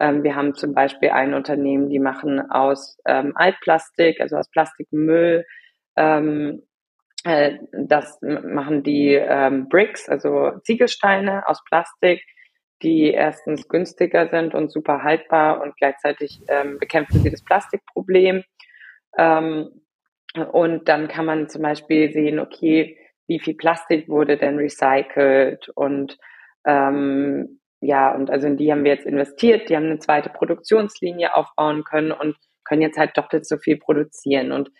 [0.00, 5.44] Ähm, wir haben zum Beispiel ein Unternehmen, die machen aus ähm, Altplastik, also aus Plastikmüll,
[5.96, 6.62] ähm,
[7.24, 12.22] äh, das machen die ähm, Bricks, also Ziegelsteine aus Plastik,
[12.82, 18.42] die erstens günstiger sind und super haltbar und gleichzeitig ähm, bekämpfen sie das Plastikproblem.
[19.16, 19.70] Ähm,
[20.52, 26.18] und dann kann man zum Beispiel sehen, okay, wie viel Plastik wurde denn recycelt und
[26.66, 31.36] ähm, ja, und also in die haben wir jetzt investiert, die haben eine zweite Produktionslinie
[31.36, 34.52] aufbauen können und können jetzt halt doppelt so viel produzieren.
[34.52, 34.70] Und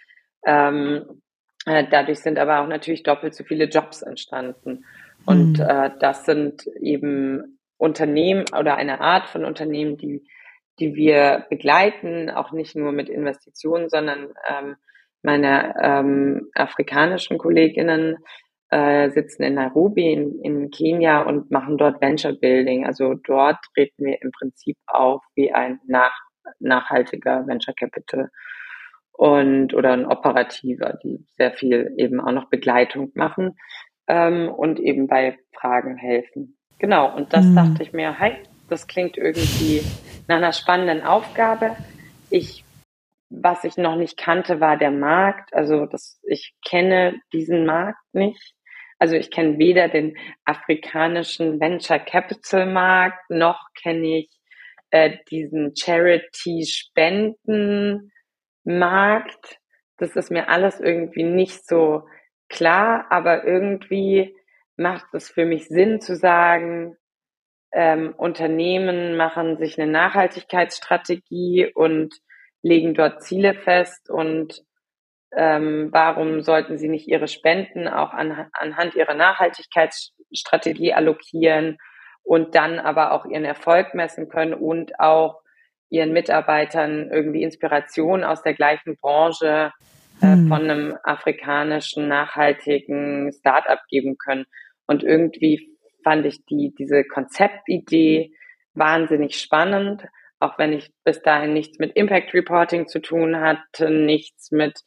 [0.46, 1.22] ähm,
[1.66, 4.84] äh, dadurch sind aber auch natürlich doppelt so viele Jobs entstanden.
[5.26, 5.64] Und mhm.
[5.66, 10.24] äh, das sind eben Unternehmen oder eine Art von Unternehmen, die,
[10.78, 14.76] die wir begleiten, auch nicht nur mit Investitionen, sondern ähm,
[15.22, 18.18] meine ähm, afrikanischen Kolleginnen
[18.70, 22.86] äh, sitzen in Nairobi in, in Kenia und machen dort Venture Building.
[22.86, 26.14] Also dort treten wir im Prinzip auf wie ein nach,
[26.58, 28.30] nachhaltiger Venture Capital
[29.12, 33.56] und oder ein operativer, die sehr viel eben auch noch Begleitung machen
[34.08, 36.58] ähm, und eben bei Fragen helfen.
[36.78, 37.56] Genau, und das mhm.
[37.56, 38.36] dachte ich mir, hey,
[38.68, 39.82] das klingt irgendwie
[40.26, 41.76] nach einer spannenden Aufgabe.
[42.30, 42.64] Ich,
[43.30, 45.54] was ich noch nicht kannte, war der Markt.
[45.54, 48.54] Also das, ich kenne diesen Markt nicht.
[48.98, 54.30] Also ich kenne weder den afrikanischen Venture Capital Markt, noch kenne ich
[54.90, 58.12] äh, diesen Charity Spenden
[58.64, 59.58] Markt,
[59.98, 62.06] das ist mir alles irgendwie nicht so
[62.48, 64.34] klar, aber irgendwie
[64.76, 66.96] macht es für mich Sinn zu sagen,
[67.72, 72.14] ähm, Unternehmen machen sich eine Nachhaltigkeitsstrategie und
[72.62, 74.62] legen dort Ziele fest und
[75.36, 81.78] ähm, warum sollten sie nicht ihre Spenden auch an, anhand ihrer Nachhaltigkeitsstrategie allokieren
[82.22, 85.40] und dann aber auch ihren Erfolg messen können und auch
[85.90, 89.72] ihren Mitarbeitern irgendwie Inspiration aus der gleichen Branche
[90.20, 90.48] äh, hm.
[90.48, 94.46] von einem afrikanischen nachhaltigen Startup geben können.
[94.86, 95.70] Und irgendwie
[96.02, 98.32] fand ich die, diese Konzeptidee
[98.74, 100.06] wahnsinnig spannend,
[100.40, 104.80] auch wenn ich bis dahin nichts mit Impact Reporting zu tun hatte, nichts mit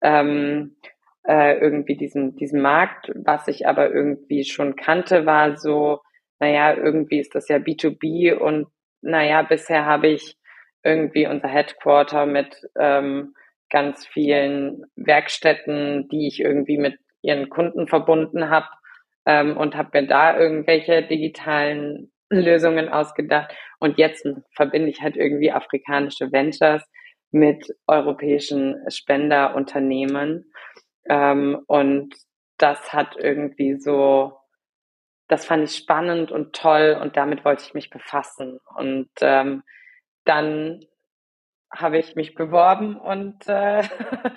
[0.00, 0.76] ähm,
[1.24, 3.12] äh, irgendwie diesem, diesem Markt.
[3.14, 6.00] Was ich aber irgendwie schon kannte, war so,
[6.40, 8.68] naja, irgendwie ist das ja B2B und
[9.02, 10.36] naja, bisher habe ich
[10.84, 13.34] irgendwie unser Headquarter mit ähm,
[13.70, 18.66] ganz vielen Werkstätten, die ich irgendwie mit ihren Kunden verbunden habe
[19.26, 23.54] ähm, und habe mir da irgendwelche digitalen Lösungen ausgedacht.
[23.78, 26.82] Und jetzt verbinde ich halt irgendwie afrikanische Ventures
[27.30, 30.52] mit europäischen Spenderunternehmen.
[31.08, 32.14] Ähm, und
[32.58, 34.38] das hat irgendwie so,
[35.28, 38.58] das fand ich spannend und toll und damit wollte ich mich befassen.
[38.76, 39.62] Und ähm,
[40.24, 40.84] dann
[41.74, 43.82] habe ich mich beworben und äh,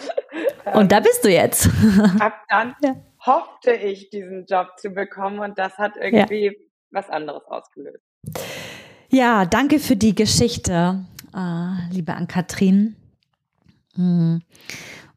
[0.74, 1.70] und da bist du jetzt.
[2.20, 2.96] ab dann ja.
[3.26, 6.52] Hoffte ich, diesen Job zu bekommen und das hat irgendwie ja.
[6.92, 8.04] was anderes ausgelöst.
[9.10, 12.96] Ja, danke für die Geschichte, äh, liebe Ann-Kathrin.
[13.96, 14.42] Hm.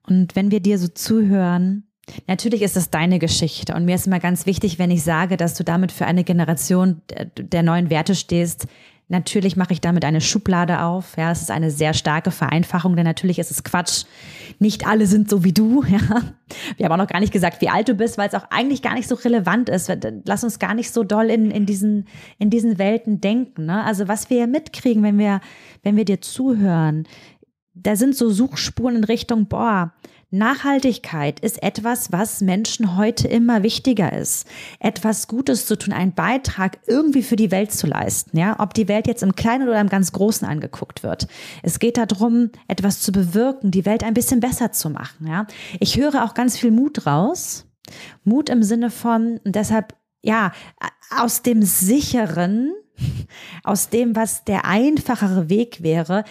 [0.07, 1.89] Und wenn wir dir so zuhören,
[2.27, 5.55] Natürlich ist es deine Geschichte und mir ist immer ganz wichtig, wenn ich sage, dass
[5.55, 7.03] du damit für eine Generation
[7.37, 8.67] der neuen Werte stehst,
[9.11, 11.17] Natürlich mache ich damit eine Schublade auf.
[11.17, 14.05] Ja, es ist eine sehr starke Vereinfachung, denn natürlich ist es Quatsch.
[14.59, 15.83] Nicht alle sind so wie du.
[15.89, 16.23] Ja.
[16.77, 18.81] Wir haben auch noch gar nicht gesagt, wie alt du bist, weil es auch eigentlich
[18.81, 19.91] gar nicht so relevant ist.
[20.25, 22.07] Lass uns gar nicht so doll in, in, diesen,
[22.39, 23.67] in diesen Welten denken.
[23.67, 23.85] Ne?
[23.85, 25.41] Also was wir mitkriegen, wenn wir,
[25.83, 27.07] wenn wir dir zuhören,
[27.75, 29.93] da sind so Suchspuren in Richtung, boah,
[30.31, 34.47] Nachhaltigkeit ist etwas, was Menschen heute immer wichtiger ist.
[34.79, 38.57] Etwas Gutes zu tun, einen Beitrag irgendwie für die Welt zu leisten, ja.
[38.61, 41.29] Ob die Welt jetzt im Kleinen oder im ganz Großen angeguckt wird.
[41.63, 45.47] Es geht darum, etwas zu bewirken, die Welt ein bisschen besser zu machen, ja.
[45.81, 47.65] Ich höre auch ganz viel Mut raus.
[48.23, 50.53] Mut im Sinne von, deshalb, ja,
[51.17, 52.75] aus dem sicheren,
[53.65, 56.25] aus dem, was der einfachere Weg wäre,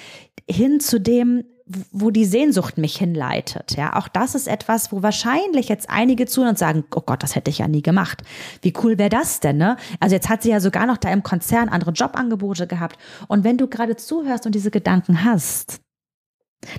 [0.48, 1.46] hin zu dem,
[1.92, 3.76] wo die Sehnsucht mich hinleitet.
[3.76, 7.36] Ja, auch das ist etwas, wo wahrscheinlich jetzt einige zuhören und sagen, oh Gott, das
[7.36, 8.24] hätte ich ja nie gemacht.
[8.62, 9.78] Wie cool wäre das denn, ne?
[10.00, 12.98] Also jetzt hat sie ja sogar noch da im Konzern andere Jobangebote gehabt.
[13.28, 15.82] Und wenn du gerade zuhörst und diese Gedanken hast,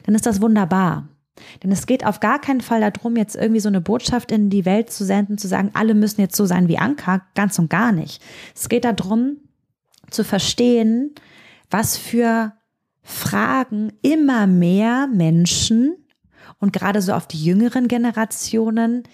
[0.05, 1.09] dann ist das wunderbar.
[1.63, 4.65] Denn es geht auf gar keinen Fall darum, jetzt irgendwie so eine Botschaft in die
[4.65, 7.93] Welt zu senden, zu sagen, alle müssen jetzt so sein wie Anka, ganz und gar
[7.93, 8.23] nicht.
[8.57, 9.37] Es geht darum,
[10.11, 11.15] zu verstehen,
[11.71, 12.53] was für
[13.09, 15.97] fragen immer mehr Menschen
[16.61, 19.05] und gerade so auf die jüngeren Generationen,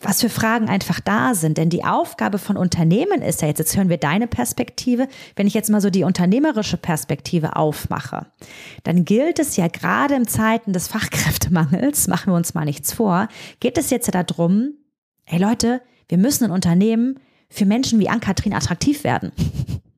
[0.00, 1.58] was für Fragen einfach da sind.
[1.58, 5.54] Denn die Aufgabe von Unternehmen ist ja jetzt, jetzt hören wir deine Perspektive, wenn ich
[5.54, 8.26] jetzt mal so die unternehmerische Perspektive aufmache,
[8.82, 13.28] dann gilt es ja gerade in Zeiten des Fachkräftemangels, machen wir uns mal nichts vor,
[13.60, 14.72] geht es jetzt ja darum,
[15.24, 19.30] hey Leute, wir müssen ein Unternehmen für Menschen wie Ann-Kathrin attraktiv werden.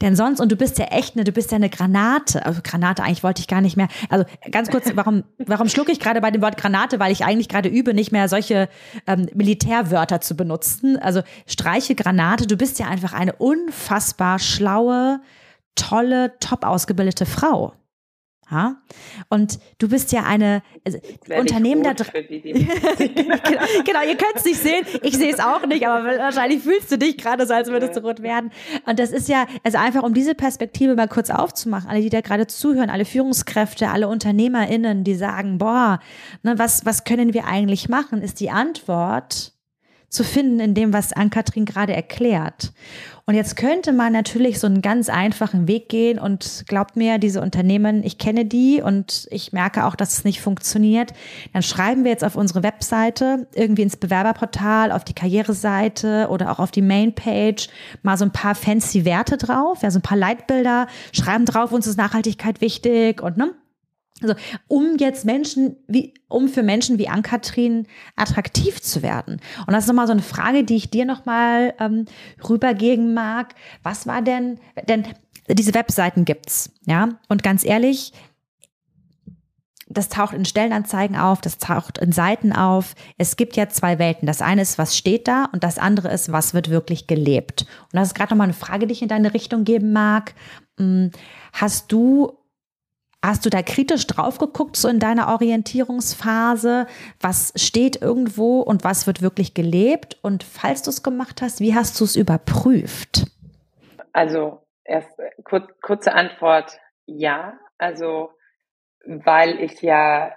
[0.00, 2.44] Denn sonst, und du bist ja echt eine, du bist ja eine Granate.
[2.44, 3.88] Also Granate, eigentlich wollte ich gar nicht mehr.
[4.08, 6.98] Also ganz kurz, warum, warum schlucke ich gerade bei dem Wort Granate?
[6.98, 8.68] Weil ich eigentlich gerade übe, nicht mehr solche
[9.06, 10.98] ähm, Militärwörter zu benutzen.
[10.98, 15.20] Also streiche Granate, du bist ja einfach eine unfassbar schlaue,
[15.74, 17.74] tolle, top ausgebildete Frau.
[18.50, 18.76] Ja?
[19.28, 20.98] Und du bist ja eine also,
[21.38, 22.26] Unternehmen da drin.
[22.28, 23.36] genau,
[23.84, 24.84] genau, ihr könnt es nicht sehen.
[25.02, 28.00] Ich sehe es auch nicht, aber wahrscheinlich fühlst du dich gerade so, als würdest du
[28.00, 28.50] rot werden.
[28.86, 32.20] Und das ist ja, also einfach um diese Perspektive mal kurz aufzumachen, alle, die da
[32.20, 36.00] gerade zuhören, alle Führungskräfte, alle UnternehmerInnen, die sagen, boah,
[36.42, 39.52] ne, was, was können wir eigentlich machen, ist die Antwort
[40.10, 42.72] zu finden in dem, was Ann-Kathrin gerade erklärt.
[43.26, 47.40] Und jetzt könnte man natürlich so einen ganz einfachen Weg gehen und glaubt mir, diese
[47.40, 51.12] Unternehmen, ich kenne die und ich merke auch, dass es nicht funktioniert.
[51.52, 56.58] Dann schreiben wir jetzt auf unsere Webseite, irgendwie ins Bewerberportal, auf die Karriereseite oder auch
[56.58, 57.68] auf die Mainpage
[58.02, 61.86] mal so ein paar fancy Werte drauf, ja, so ein paar Leitbilder, schreiben drauf, uns
[61.86, 63.54] ist Nachhaltigkeit wichtig und ne,
[64.22, 64.34] also,
[64.68, 69.40] um jetzt Menschen, wie, um für Menschen wie Ann-Kathrin attraktiv zu werden.
[69.66, 72.06] Und das ist nochmal so eine Frage, die ich dir nochmal ähm,
[72.48, 73.54] rübergeben mag.
[73.82, 75.06] Was war denn, denn
[75.48, 77.08] diese Webseiten gibt's, ja?
[77.28, 78.12] Und ganz ehrlich,
[79.90, 82.94] das taucht in Stellenanzeigen auf, das taucht in Seiten auf.
[83.18, 84.26] Es gibt ja zwei Welten.
[84.26, 87.62] Das eine ist, was steht da und das andere ist, was wird wirklich gelebt.
[87.62, 90.34] Und das ist gerade nochmal eine Frage, die ich in deine Richtung geben mag.
[90.78, 91.10] Hm,
[91.52, 92.39] hast du
[93.22, 96.86] Hast du da kritisch drauf geguckt, so in deiner Orientierungsphase?
[97.20, 100.16] Was steht irgendwo und was wird wirklich gelebt?
[100.22, 103.26] Und falls du es gemacht hast, wie hast du es überprüft?
[104.12, 105.10] Also, erst
[105.44, 107.58] kur kurze Antwort, ja.
[107.76, 108.30] Also,
[109.04, 110.34] weil ich ja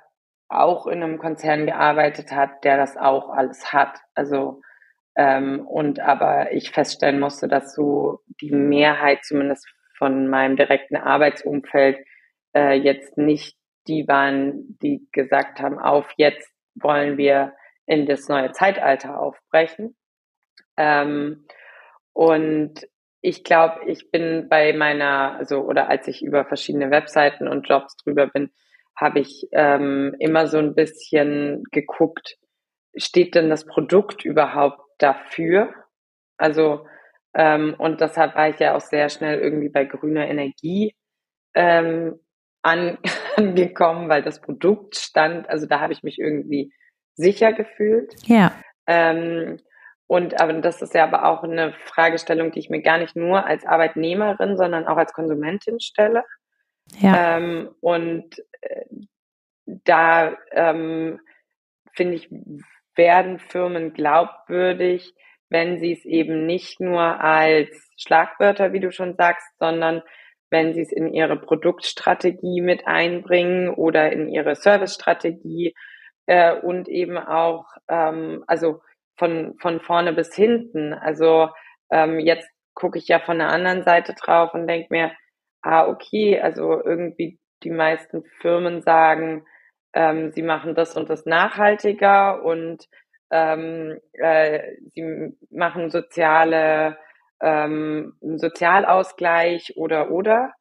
[0.50, 3.98] auch in einem Konzern gearbeitet habe, der das auch alles hat.
[4.14, 4.62] Also,
[5.16, 9.68] ähm, und aber ich feststellen musste, dass so die Mehrheit zumindest
[9.98, 11.98] von meinem direkten Arbeitsumfeld
[12.56, 17.54] äh, jetzt nicht die waren, die gesagt haben, auf jetzt wollen wir
[17.86, 19.96] in das neue Zeitalter aufbrechen.
[20.78, 21.46] Ähm,
[22.14, 22.88] und
[23.22, 27.96] ich glaube, ich bin bei meiner, also oder als ich über verschiedene Webseiten und Jobs
[27.98, 28.52] drüber bin,
[28.96, 32.38] habe ich ähm, immer so ein bisschen geguckt,
[32.96, 35.74] steht denn das Produkt überhaupt dafür?
[36.38, 36.86] Also
[37.34, 40.96] ähm, und deshalb war ich ja auch sehr schnell irgendwie bei grüner Energie
[41.56, 42.20] ähm,
[42.64, 42.98] an,
[43.36, 46.74] angekommen, weil das Produkt stand, also da habe ich mich irgendwie
[47.16, 48.16] sicher gefühlt.
[48.26, 48.54] Ja.
[48.88, 49.60] Ähm,
[50.08, 53.46] und aber das ist ja aber auch eine Fragestellung, die ich mir gar nicht nur
[53.46, 56.24] als Arbeitnehmerin, sondern auch als Konsumentin stelle.
[57.00, 57.38] Ja.
[57.38, 58.86] Ähm, und äh,
[59.66, 61.20] da ähm,
[61.94, 62.30] finde ich,
[62.96, 65.14] werden Firmen glaubwürdig,
[65.50, 70.02] wenn sie es eben nicht nur als Schlagwörter, wie du schon sagst, sondern
[70.54, 75.74] wenn sie es in ihre Produktstrategie mit einbringen oder in ihre Servicestrategie
[76.28, 78.80] äh, und eben auch, ähm, also
[79.18, 80.94] von, von vorne bis hinten.
[80.94, 81.50] Also
[81.92, 85.12] ähm, jetzt gucke ich ja von der anderen Seite drauf und denke mir,
[85.62, 89.46] ah, okay, also irgendwie die meisten Firmen sagen,
[89.94, 92.88] ähm, sie machen das und das nachhaltiger und
[93.32, 96.98] ähm, äh, sie machen soziale
[97.44, 100.54] ähm, Sozialausgleich oder oder.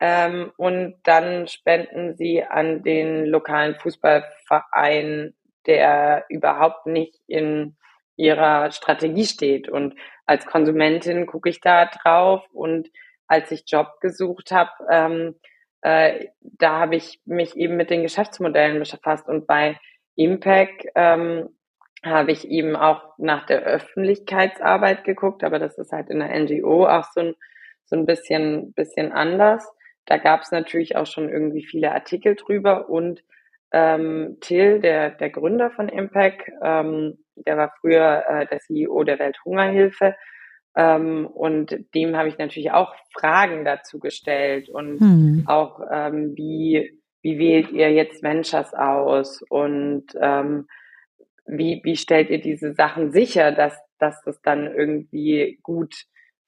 [0.00, 5.34] Ähm, und dann spenden sie an den lokalen Fußballverein,
[5.66, 7.76] der überhaupt nicht in
[8.16, 9.68] ihrer Strategie steht.
[9.68, 9.94] Und
[10.26, 12.90] als Konsumentin gucke ich da drauf und
[13.26, 15.36] als ich Job gesucht habe, ähm,
[15.82, 19.78] äh, da habe ich mich eben mit den Geschäftsmodellen befasst und bei
[20.16, 21.48] Impact ähm,
[22.04, 26.86] habe ich eben auch nach der Öffentlichkeitsarbeit geguckt, aber das ist halt in der NGO
[26.86, 27.34] auch so ein,
[27.84, 29.66] so ein bisschen, bisschen anders.
[30.06, 33.22] Da gab es natürlich auch schon irgendwie viele Artikel drüber und
[33.72, 39.18] ähm, Till, der, der Gründer von Impact, ähm, der war früher äh, der CEO der
[39.18, 40.14] Welthungerhilfe
[40.76, 45.44] ähm, und dem habe ich natürlich auch Fragen dazu gestellt und hm.
[45.46, 50.66] auch ähm, wie, wie wählt ihr jetzt Ventures aus und ähm,
[51.46, 55.94] wie, wie stellt ihr diese Sachen sicher, dass, dass das dann irgendwie gut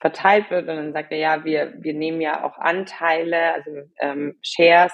[0.01, 0.69] verteilt wird?
[0.69, 3.71] Und dann sagt er, ja, wir, wir nehmen ja auch Anteile, also
[4.01, 4.93] ähm, Shares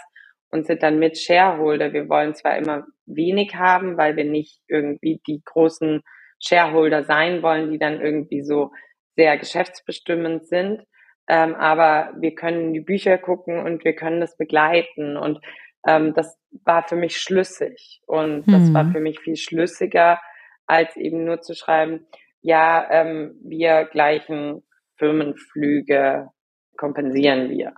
[0.51, 1.93] und sind dann mit Shareholder.
[1.93, 6.03] Wir wollen zwar immer wenig haben, weil wir nicht irgendwie die großen
[6.41, 8.71] Shareholder sein wollen, die dann irgendwie so
[9.17, 10.83] sehr geschäftsbestimmend sind.
[11.29, 15.17] Ähm, aber wir können die Bücher gucken und wir können das begleiten.
[15.17, 15.41] Und
[15.87, 18.75] ähm, das war für mich schlüssig und das hm.
[18.75, 20.21] war für mich viel schlüssiger,
[20.67, 22.07] als eben nur zu schreiben,
[22.41, 24.63] ja, ähm, wir gleichen
[24.97, 26.29] Firmenflüge
[26.77, 27.75] kompensieren wir.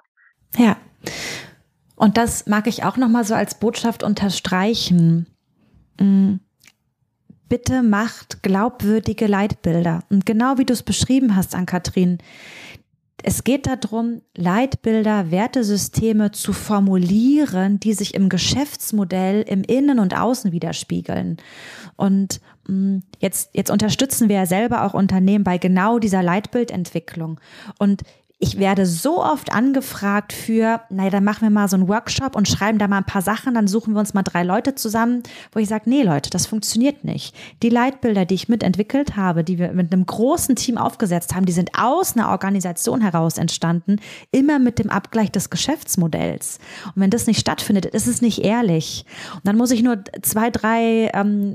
[0.57, 0.77] Ja.
[1.97, 5.27] Und das mag ich auch nochmal so als Botschaft unterstreichen.
[6.01, 6.37] Mm.
[7.49, 10.03] Bitte macht glaubwürdige Leitbilder.
[10.11, 12.19] Und genau wie du es beschrieben hast, Ann-Kathrin,
[13.27, 20.53] es geht darum, Leitbilder, Wertesysteme zu formulieren, die sich im Geschäftsmodell im Innen und Außen
[20.53, 21.39] widerspiegeln.
[21.97, 27.41] Und mm, jetzt, jetzt unterstützen wir ja selber auch Unternehmen bei genau dieser Leitbildentwicklung.
[27.79, 28.03] Und
[28.45, 32.47] ich werde so oft angefragt für, naja, dann machen wir mal so einen Workshop und
[32.47, 35.23] schreiben da mal ein paar Sachen, dann suchen wir uns mal drei Leute zusammen,
[35.53, 37.35] wo ich sage, nee Leute, das funktioniert nicht.
[37.63, 41.53] Die Leitbilder, die ich mitentwickelt habe, die wir mit einem großen Team aufgesetzt haben, die
[41.53, 43.97] sind aus einer Organisation heraus entstanden,
[44.31, 46.59] immer mit dem Abgleich des Geschäftsmodells.
[46.95, 49.07] Und wenn das nicht stattfindet, ist es nicht ehrlich.
[49.37, 51.55] Und dann muss ich nur zwei, drei ähm,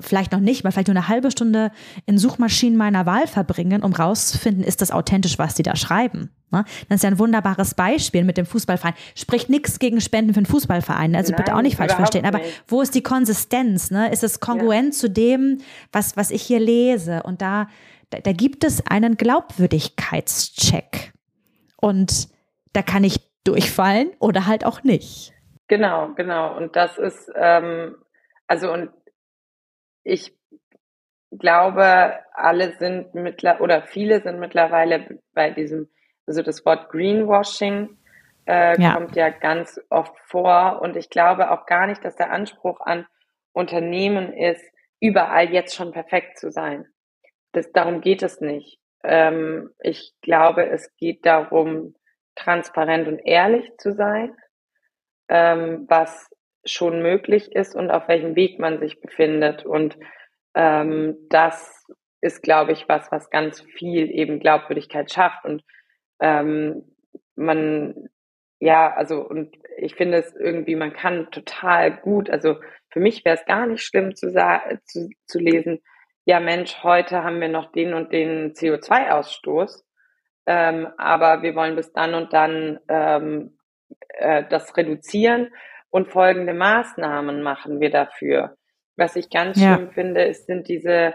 [0.00, 1.70] vielleicht noch nicht, weil vielleicht nur eine halbe Stunde
[2.06, 6.30] in Suchmaschinen meiner Wahl verbringen, um rauszufinden, ist das authentisch, was die da schreiben.
[6.50, 6.64] Ne?
[6.88, 8.94] Das ist ja ein wunderbares Beispiel mit dem Fußballverein.
[9.14, 12.26] Spricht nichts gegen Spenden für einen Fußballverein, also Nein, bitte auch nicht falsch verstehen.
[12.26, 12.64] Aber nicht.
[12.66, 13.90] wo ist die Konsistenz?
[13.90, 14.10] Ne?
[14.10, 15.00] Ist es kongruent ja.
[15.00, 15.58] zu dem,
[15.92, 17.22] was, was ich hier lese?
[17.22, 17.68] Und da,
[18.10, 21.12] da, da gibt es einen Glaubwürdigkeitscheck.
[21.76, 22.28] Und
[22.72, 25.32] da kann ich durchfallen oder halt auch nicht.
[25.68, 26.56] Genau, genau.
[26.56, 27.96] Und das ist, ähm,
[28.46, 28.90] also und
[30.04, 30.36] ich
[31.30, 35.88] glaube, alle sind mittler oder viele sind mittlerweile bei diesem,
[36.26, 37.98] also das Wort Greenwashing
[38.46, 38.94] äh, ja.
[38.94, 43.06] kommt ja ganz oft vor und ich glaube auch gar nicht, dass der Anspruch an
[43.52, 44.64] Unternehmen ist,
[45.00, 46.86] überall jetzt schon perfekt zu sein.
[47.52, 48.78] Das, darum geht es nicht.
[49.02, 51.94] Ähm, ich glaube, es geht darum,
[52.34, 54.34] transparent und ehrlich zu sein,
[55.28, 56.28] ähm, was
[56.64, 59.64] schon möglich ist und auf welchem Weg man sich befindet.
[59.64, 59.98] Und
[60.54, 61.86] ähm, das
[62.20, 65.44] ist, glaube ich, was, was ganz viel eben Glaubwürdigkeit schafft.
[65.44, 65.62] Und
[66.20, 66.84] ähm,
[67.36, 68.08] man,
[68.60, 72.56] ja, also, und ich finde es irgendwie, man kann total gut, also
[72.90, 74.32] für mich wäre es gar nicht schlimm zu,
[74.84, 75.80] zu, zu lesen,
[76.24, 79.84] ja Mensch, heute haben wir noch den und den CO2-Ausstoß,
[80.46, 83.58] ähm, aber wir wollen bis dann und dann ähm,
[84.08, 85.50] äh, das reduzieren
[85.94, 88.56] und folgende Maßnahmen machen wir dafür.
[88.96, 89.76] Was ich ganz ja.
[89.76, 91.14] schlimm finde, ist, sind diese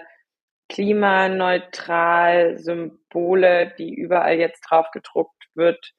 [0.70, 5.92] klimaneutral Symbole, die überall jetzt drauf gedruckt wird,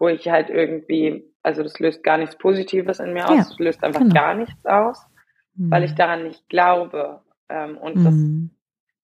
[0.00, 3.58] wo ich halt irgendwie, also das löst gar nichts Positives in mir aus, ja, das
[3.60, 4.14] löst einfach genau.
[4.14, 5.06] gar nichts aus,
[5.54, 5.70] mhm.
[5.70, 7.20] weil ich daran nicht glaube.
[7.48, 8.50] Ähm, und mhm.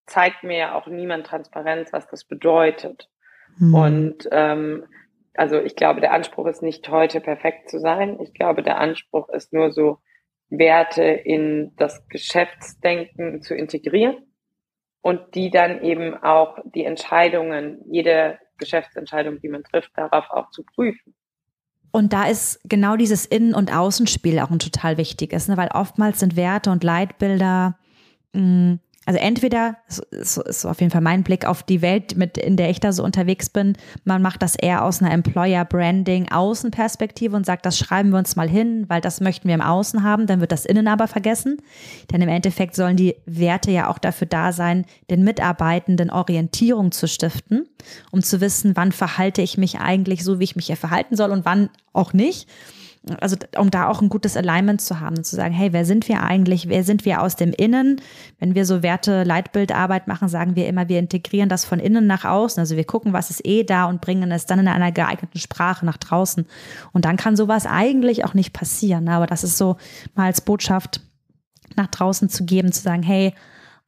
[0.06, 3.08] das zeigt mir ja auch niemand Transparenz, was das bedeutet.
[3.58, 3.74] Mhm.
[3.76, 4.86] Und ähm,
[5.40, 8.20] also ich glaube, der Anspruch ist nicht heute perfekt zu sein.
[8.20, 9.96] Ich glaube, der Anspruch ist nur so,
[10.50, 14.16] Werte in das Geschäftsdenken zu integrieren
[15.00, 20.62] und die dann eben auch die Entscheidungen, jede Geschäftsentscheidung, die man trifft, darauf auch zu
[20.62, 21.14] prüfen.
[21.90, 25.56] Und da ist genau dieses Innen- und Außenspiel auch ein total wichtiges, ne?
[25.56, 27.78] weil oftmals sind Werte und Leitbilder
[28.34, 32.36] mh, mm, also entweder, so ist auf jeden Fall mein Blick auf die Welt, mit,
[32.36, 37.46] in der ich da so unterwegs bin, man macht das eher aus einer Employer-Branding-Außenperspektive und
[37.46, 40.40] sagt, das schreiben wir uns mal hin, weil das möchten wir im Außen haben, dann
[40.40, 41.62] wird das Innen aber vergessen.
[42.12, 47.08] Denn im Endeffekt sollen die Werte ja auch dafür da sein, den Mitarbeitenden Orientierung zu
[47.08, 47.66] stiften,
[48.10, 51.30] um zu wissen, wann verhalte ich mich eigentlich so, wie ich mich hier verhalten soll
[51.30, 52.50] und wann auch nicht
[53.20, 56.06] also um da auch ein gutes Alignment zu haben und zu sagen, hey, wer sind
[56.06, 56.68] wir eigentlich?
[56.68, 58.00] Wer sind wir aus dem Innen?
[58.38, 62.26] Wenn wir so Werte, Leitbildarbeit machen, sagen wir immer, wir integrieren das von innen nach
[62.26, 62.60] außen.
[62.60, 65.86] Also wir gucken, was ist eh da und bringen es dann in einer geeigneten Sprache
[65.86, 66.46] nach draußen.
[66.92, 69.08] Und dann kann sowas eigentlich auch nicht passieren.
[69.08, 69.76] Aber das ist so
[70.14, 71.00] mal als Botschaft
[71.76, 73.32] nach draußen zu geben, zu sagen, hey,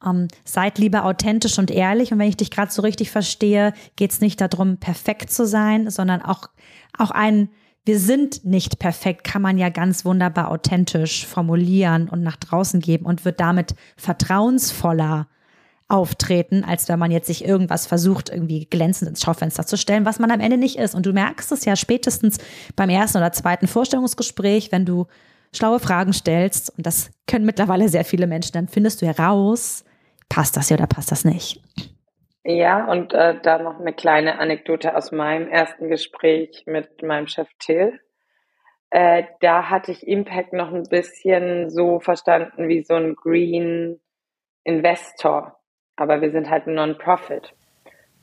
[0.03, 2.11] ähm, seid lieber authentisch und ehrlich.
[2.11, 5.91] Und wenn ich dich gerade so richtig verstehe, geht es nicht darum, perfekt zu sein,
[5.91, 6.49] sondern auch,
[6.97, 7.49] auch ein,
[7.85, 13.05] wir sind nicht perfekt, kann man ja ganz wunderbar authentisch formulieren und nach draußen geben
[13.05, 15.27] und wird damit vertrauensvoller
[15.89, 20.17] auftreten, als wenn man jetzt sich irgendwas versucht, irgendwie glänzend ins Schaufenster zu stellen, was
[20.17, 20.95] man am Ende nicht ist.
[20.95, 22.37] Und du merkst es ja spätestens
[22.75, 25.07] beim ersten oder zweiten Vorstellungsgespräch, wenn du
[25.53, 29.83] schlaue Fragen stellst, und das können mittlerweile sehr viele Menschen, dann findest du heraus,
[30.29, 31.61] passt das hier oder passt das nicht.
[32.43, 37.47] Ja, und äh, da noch eine kleine Anekdote aus meinem ersten Gespräch mit meinem Chef
[37.59, 37.99] Till.
[38.89, 43.99] Äh, da hatte ich Impact noch ein bisschen so verstanden wie so ein Green
[44.63, 45.57] Investor
[45.95, 47.53] aber wir sind halt ein Non-Profit.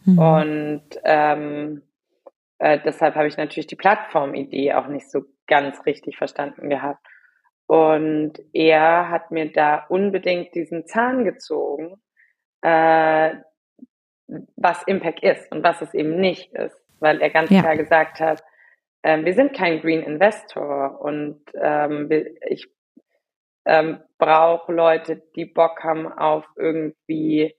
[0.04, 0.18] Mhm.
[0.18, 1.82] Und ähm,
[2.58, 7.06] äh, deshalb habe ich natürlich die Plattformidee auch nicht so ganz richtig verstanden gehabt.
[7.66, 12.02] Und er hat mir da unbedingt diesen Zahn gezogen,
[12.62, 13.34] äh,
[14.56, 17.60] was Impact ist und was es eben nicht ist, weil er ganz ja.
[17.60, 18.42] klar gesagt hat,
[19.02, 22.08] äh, wir sind kein Green Investor und ähm,
[22.48, 22.68] ich
[23.64, 27.54] ähm, brauche Leute, die Bock haben auf irgendwie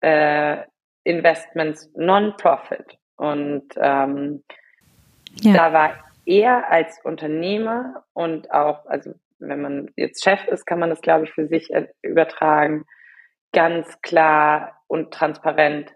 [0.00, 0.58] äh,
[1.04, 2.98] Investments Non-Profit.
[3.16, 4.42] Und ähm,
[5.40, 5.54] ja.
[5.54, 10.90] da war er als Unternehmer und auch, also wenn man jetzt Chef ist, kann man
[10.90, 11.70] das, glaube ich, für sich
[12.02, 12.84] übertragen,
[13.52, 15.92] ganz klar und transparent.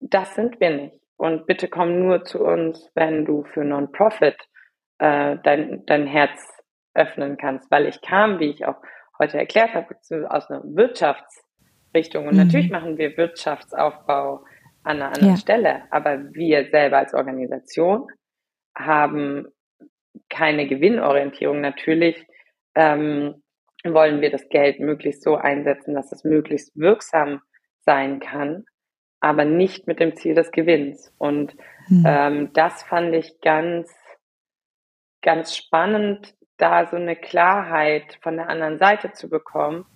[0.00, 1.00] Das sind wir nicht.
[1.16, 4.36] Und bitte komm nur zu uns, wenn du für Non-Profit
[4.98, 6.40] äh, dein, dein Herz
[6.94, 7.70] öffnen kannst.
[7.70, 8.76] Weil ich kam, wie ich auch
[9.18, 9.94] heute erklärt habe,
[10.28, 11.44] aus einer Wirtschafts-
[11.94, 12.26] Richtung.
[12.26, 12.44] Und mhm.
[12.44, 14.44] natürlich machen wir Wirtschaftsaufbau
[14.82, 15.36] an einer anderen ja.
[15.36, 18.06] Stelle, aber wir selber als Organisation
[18.76, 19.46] haben
[20.28, 21.60] keine Gewinnorientierung.
[21.60, 22.26] Natürlich
[22.74, 23.42] ähm,
[23.84, 27.40] wollen wir das Geld möglichst so einsetzen, dass es möglichst wirksam
[27.80, 28.64] sein kann,
[29.20, 31.12] aber nicht mit dem Ziel des Gewinns.
[31.18, 31.54] Und
[31.88, 32.04] mhm.
[32.06, 33.94] ähm, das fand ich ganz,
[35.22, 39.86] ganz spannend, da so eine Klarheit von der anderen Seite zu bekommen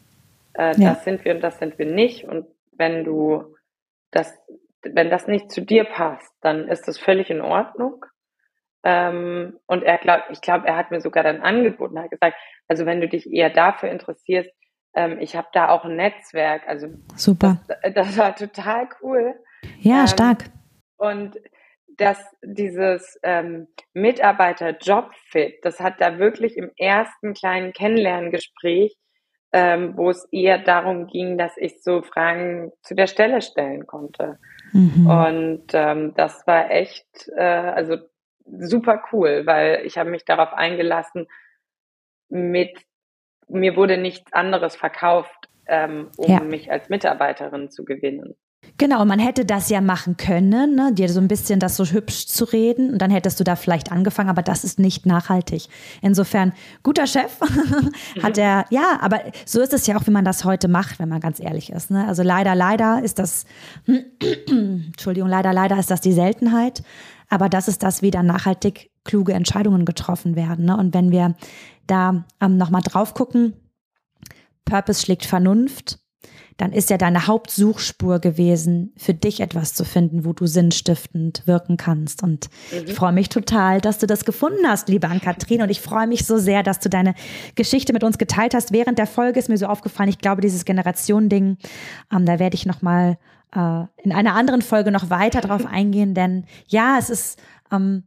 [0.55, 0.91] äh, ja.
[0.91, 2.25] das sind wir und das sind wir nicht.
[2.25, 3.57] Und wenn du
[4.11, 4.33] das,
[4.83, 8.05] wenn das nicht zu dir passt, dann ist das völlig in Ordnung.
[8.85, 12.37] Ähm, und er glaubt, ich glaube, er hat mir sogar dann angeboten, hat gesagt,
[12.68, 14.51] also wenn du dich eher dafür interessierst,
[14.95, 16.67] ähm, ich habe da auch ein Netzwerk.
[16.67, 17.59] Also super.
[17.67, 19.35] Das, das war total cool.
[19.81, 20.45] Ja, ähm, stark.
[20.97, 21.39] Und
[21.97, 28.97] dass dieses ähm, Mitarbeiter-Job-Fit, das hat da wirklich im ersten kleinen Kennenlerngespräch
[29.55, 34.41] ähm, wo es eher darum ging, dass ich so Fragen zu der Stelle stellen konnte.
[34.73, 35.07] Mhm.
[35.07, 37.99] Und ähm, das war echt, äh, also
[38.45, 41.29] super cool, weil ich habe mich darauf eingelassen,
[42.29, 42.77] mit
[43.49, 46.41] mir wurde nichts anderes verkauft, ähm, um ja.
[46.41, 48.35] mich als Mitarbeiterin zu gewinnen.
[48.77, 52.27] Genau, man hätte das ja machen können, ne, dir so ein bisschen das so hübsch
[52.27, 55.69] zu reden und dann hättest du da vielleicht angefangen, aber das ist nicht nachhaltig.
[56.03, 57.39] Insofern, guter Chef
[58.23, 61.09] hat er, ja, aber so ist es ja auch, wie man das heute macht, wenn
[61.09, 61.91] man ganz ehrlich ist.
[61.91, 62.07] Ne?
[62.09, 63.45] Also leider, leider ist das,
[64.49, 66.83] Entschuldigung, leider, leider ist das die Seltenheit,
[67.29, 70.67] aber das ist das, wie dann nachhaltig kluge Entscheidungen getroffen werden.
[70.67, 70.77] Ne?
[70.77, 71.35] Und wenn wir
[71.87, 73.55] da ähm, nochmal drauf gucken,
[74.65, 75.99] Purpose schlägt Vernunft,
[76.57, 81.77] dann ist ja deine Hauptsuchspur gewesen, für dich etwas zu finden, wo du sinnstiftend wirken
[81.77, 82.23] kannst.
[82.23, 82.85] Und mhm.
[82.87, 85.63] ich freue mich total, dass du das gefunden hast, liebe Ann-Kathrin.
[85.63, 87.15] Und ich freue mich so sehr, dass du deine
[87.57, 88.73] Geschichte mit uns geteilt hast.
[88.73, 91.59] Während der Folge ist mir so aufgefallen, ich glaube, dieses Generation-Ding,
[92.13, 93.19] ähm, da werde ich nochmal
[93.55, 97.43] äh, in einer anderen Folge noch weiter drauf eingehen, denn ja, es ist,
[97.73, 98.05] ähm,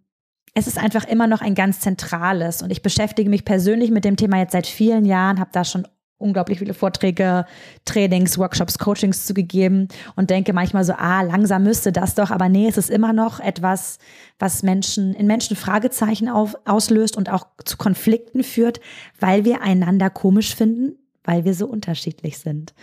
[0.57, 4.15] es ist einfach immer noch ein ganz zentrales und ich beschäftige mich persönlich mit dem
[4.15, 5.87] Thema jetzt seit vielen Jahren, habe da schon
[6.17, 7.45] unglaublich viele Vorträge,
[7.85, 12.67] Trainings, Workshops, Coachings zugegeben und denke manchmal so, ah, langsam müsste das doch, aber nee,
[12.67, 13.99] es ist immer noch etwas,
[14.39, 18.79] was Menschen, in Menschen Fragezeichen auf, auslöst und auch zu Konflikten führt,
[19.19, 22.73] weil wir einander komisch finden, weil wir so unterschiedlich sind.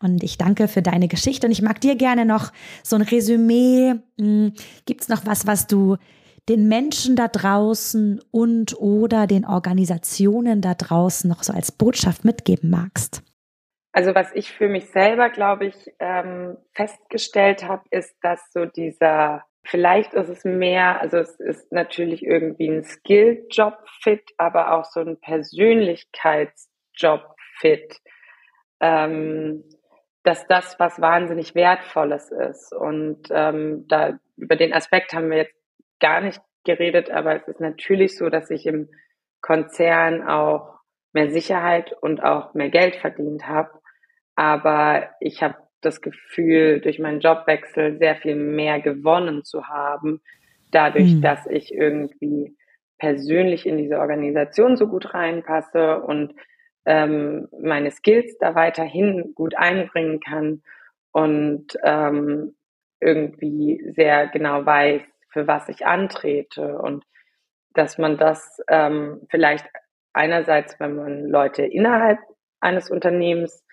[0.00, 2.52] Und ich danke für deine Geschichte und ich mag dir gerne noch
[2.84, 3.94] so ein Resümee.
[4.20, 4.52] Hm,
[4.86, 5.96] Gibt es noch was, was du
[6.48, 12.70] den Menschen da draußen und oder den Organisationen da draußen noch so als Botschaft mitgeben
[12.70, 13.24] magst?
[13.92, 19.44] Also was ich für mich selber, glaube ich, ähm, festgestellt habe, ist, dass so dieser,
[19.62, 25.20] vielleicht ist es mehr, also es ist natürlich irgendwie ein Skill-Job-Fit, aber auch so ein
[25.20, 28.00] Persönlichkeits-Job-Fit.
[28.80, 29.62] Ähm,
[30.24, 32.74] dass das was wahnsinnig Wertvolles ist.
[32.74, 35.54] Und ähm, da über den Aspekt haben wir jetzt
[36.00, 38.88] gar nicht geredet, aber es ist natürlich so, dass ich im
[39.40, 40.78] Konzern auch
[41.12, 43.70] mehr Sicherheit und auch mehr Geld verdient habe.
[44.34, 50.20] Aber ich habe das Gefühl, durch meinen Jobwechsel sehr viel mehr gewonnen zu haben,
[50.70, 51.20] dadurch, mhm.
[51.20, 52.56] dass ich irgendwie
[52.98, 56.34] persönlich in diese Organisation so gut reinpasse und
[56.86, 60.62] ähm, meine Skills da weiterhin gut einbringen kann
[61.12, 62.56] und ähm,
[63.00, 65.02] irgendwie sehr genau weiß,
[65.34, 67.04] für was ich antrete und
[67.74, 69.66] dass man das ähm, vielleicht
[70.12, 72.20] einerseits, wenn man Leute innerhalb
[72.60, 73.64] eines Unternehmens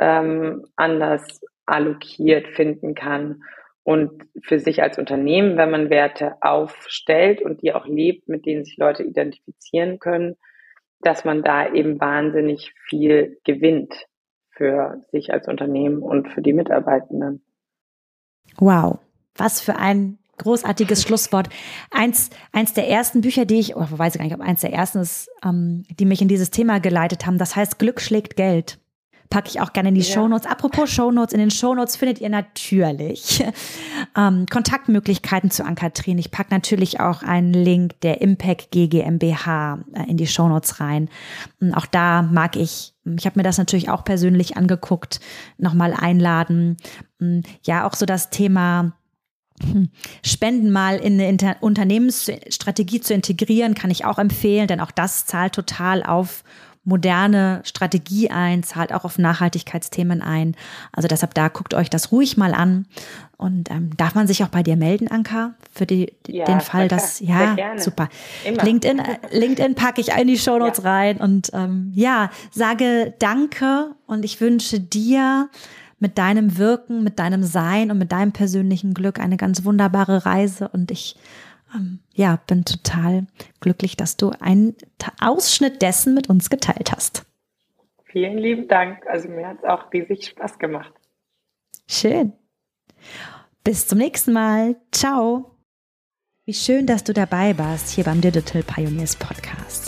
[0.00, 3.44] ähm, anders allokiert finden kann
[3.84, 8.64] und für sich als Unternehmen, wenn man Werte aufstellt und die auch lebt, mit denen
[8.64, 10.36] sich Leute identifizieren können,
[11.00, 13.94] dass man da eben wahnsinnig viel gewinnt
[14.50, 17.44] für sich als Unternehmen und für die Mitarbeitenden.
[18.56, 18.98] Wow,
[19.36, 21.48] was für ein großartiges Schlusswort.
[21.90, 24.72] Eins, eins der ersten Bücher, die ich, oh, weiß ich gar nicht, ob eins der
[24.72, 28.78] ersten ist, ähm, die mich in dieses Thema geleitet haben, das heißt Glück schlägt Geld.
[29.30, 30.14] Packe ich auch gerne in die ja.
[30.14, 30.46] Shownotes.
[30.46, 33.42] Apropos Shownotes, in den Shownotes findet ihr natürlich
[34.16, 36.18] ähm, Kontaktmöglichkeiten zu Ankatrin.
[36.18, 41.08] Ich packe natürlich auch einen Link der Impact GmbH äh, in die Shownotes rein.
[41.60, 45.20] Und auch da mag ich ich habe mir das natürlich auch persönlich angeguckt,
[45.58, 46.76] nochmal einladen.
[47.62, 48.92] Ja, auch so das Thema hm,
[50.24, 55.26] Spenden mal in eine Inter Unternehmensstrategie zu integrieren, kann ich auch empfehlen, denn auch das
[55.26, 56.44] zahlt total auf
[56.84, 60.54] moderne Strategie ein, zahlt auch auf Nachhaltigkeitsthemen ein.
[60.92, 62.86] Also deshalb da guckt euch das ruhig mal an.
[63.36, 66.88] Und ähm, darf man sich auch bei dir melden, Anka, für die, ja, den Fall,
[66.88, 68.08] dass ja super.
[68.44, 68.62] Immer.
[68.62, 70.90] LinkedIn, äh, LinkedIn packe ich in die Shownotes ja.
[70.90, 75.48] rein und ähm, ja sage Danke und ich wünsche dir
[76.04, 80.68] mit deinem Wirken, mit deinem Sein und mit deinem persönlichen Glück eine ganz wunderbare Reise.
[80.68, 81.16] Und ich
[81.74, 83.26] ähm, ja, bin total
[83.60, 84.76] glücklich, dass du einen
[85.18, 87.24] Ausschnitt dessen mit uns geteilt hast.
[88.04, 89.06] Vielen lieben Dank.
[89.06, 90.92] Also mir hat es auch riesig Spaß gemacht.
[91.88, 92.34] Schön.
[93.64, 94.76] Bis zum nächsten Mal.
[94.92, 95.56] Ciao.
[96.44, 99.83] Wie schön, dass du dabei warst hier beim Digital Pioneers Podcast.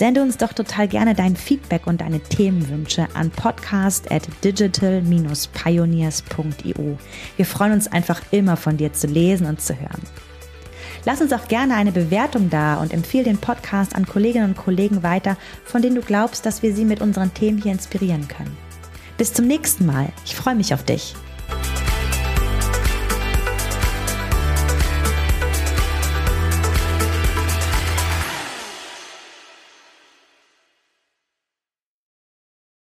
[0.00, 6.98] Sende uns doch total gerne dein Feedback und deine Themenwünsche an podcast at digital-pioneers.io.
[7.36, 10.00] Wir freuen uns einfach immer von dir zu lesen und zu hören.
[11.04, 15.02] Lass uns auch gerne eine Bewertung da und empfehle den Podcast an Kolleginnen und Kollegen
[15.02, 15.36] weiter,
[15.66, 18.56] von denen du glaubst, dass wir sie mit unseren Themen hier inspirieren können.
[19.18, 20.14] Bis zum nächsten Mal.
[20.24, 21.14] Ich freue mich auf dich.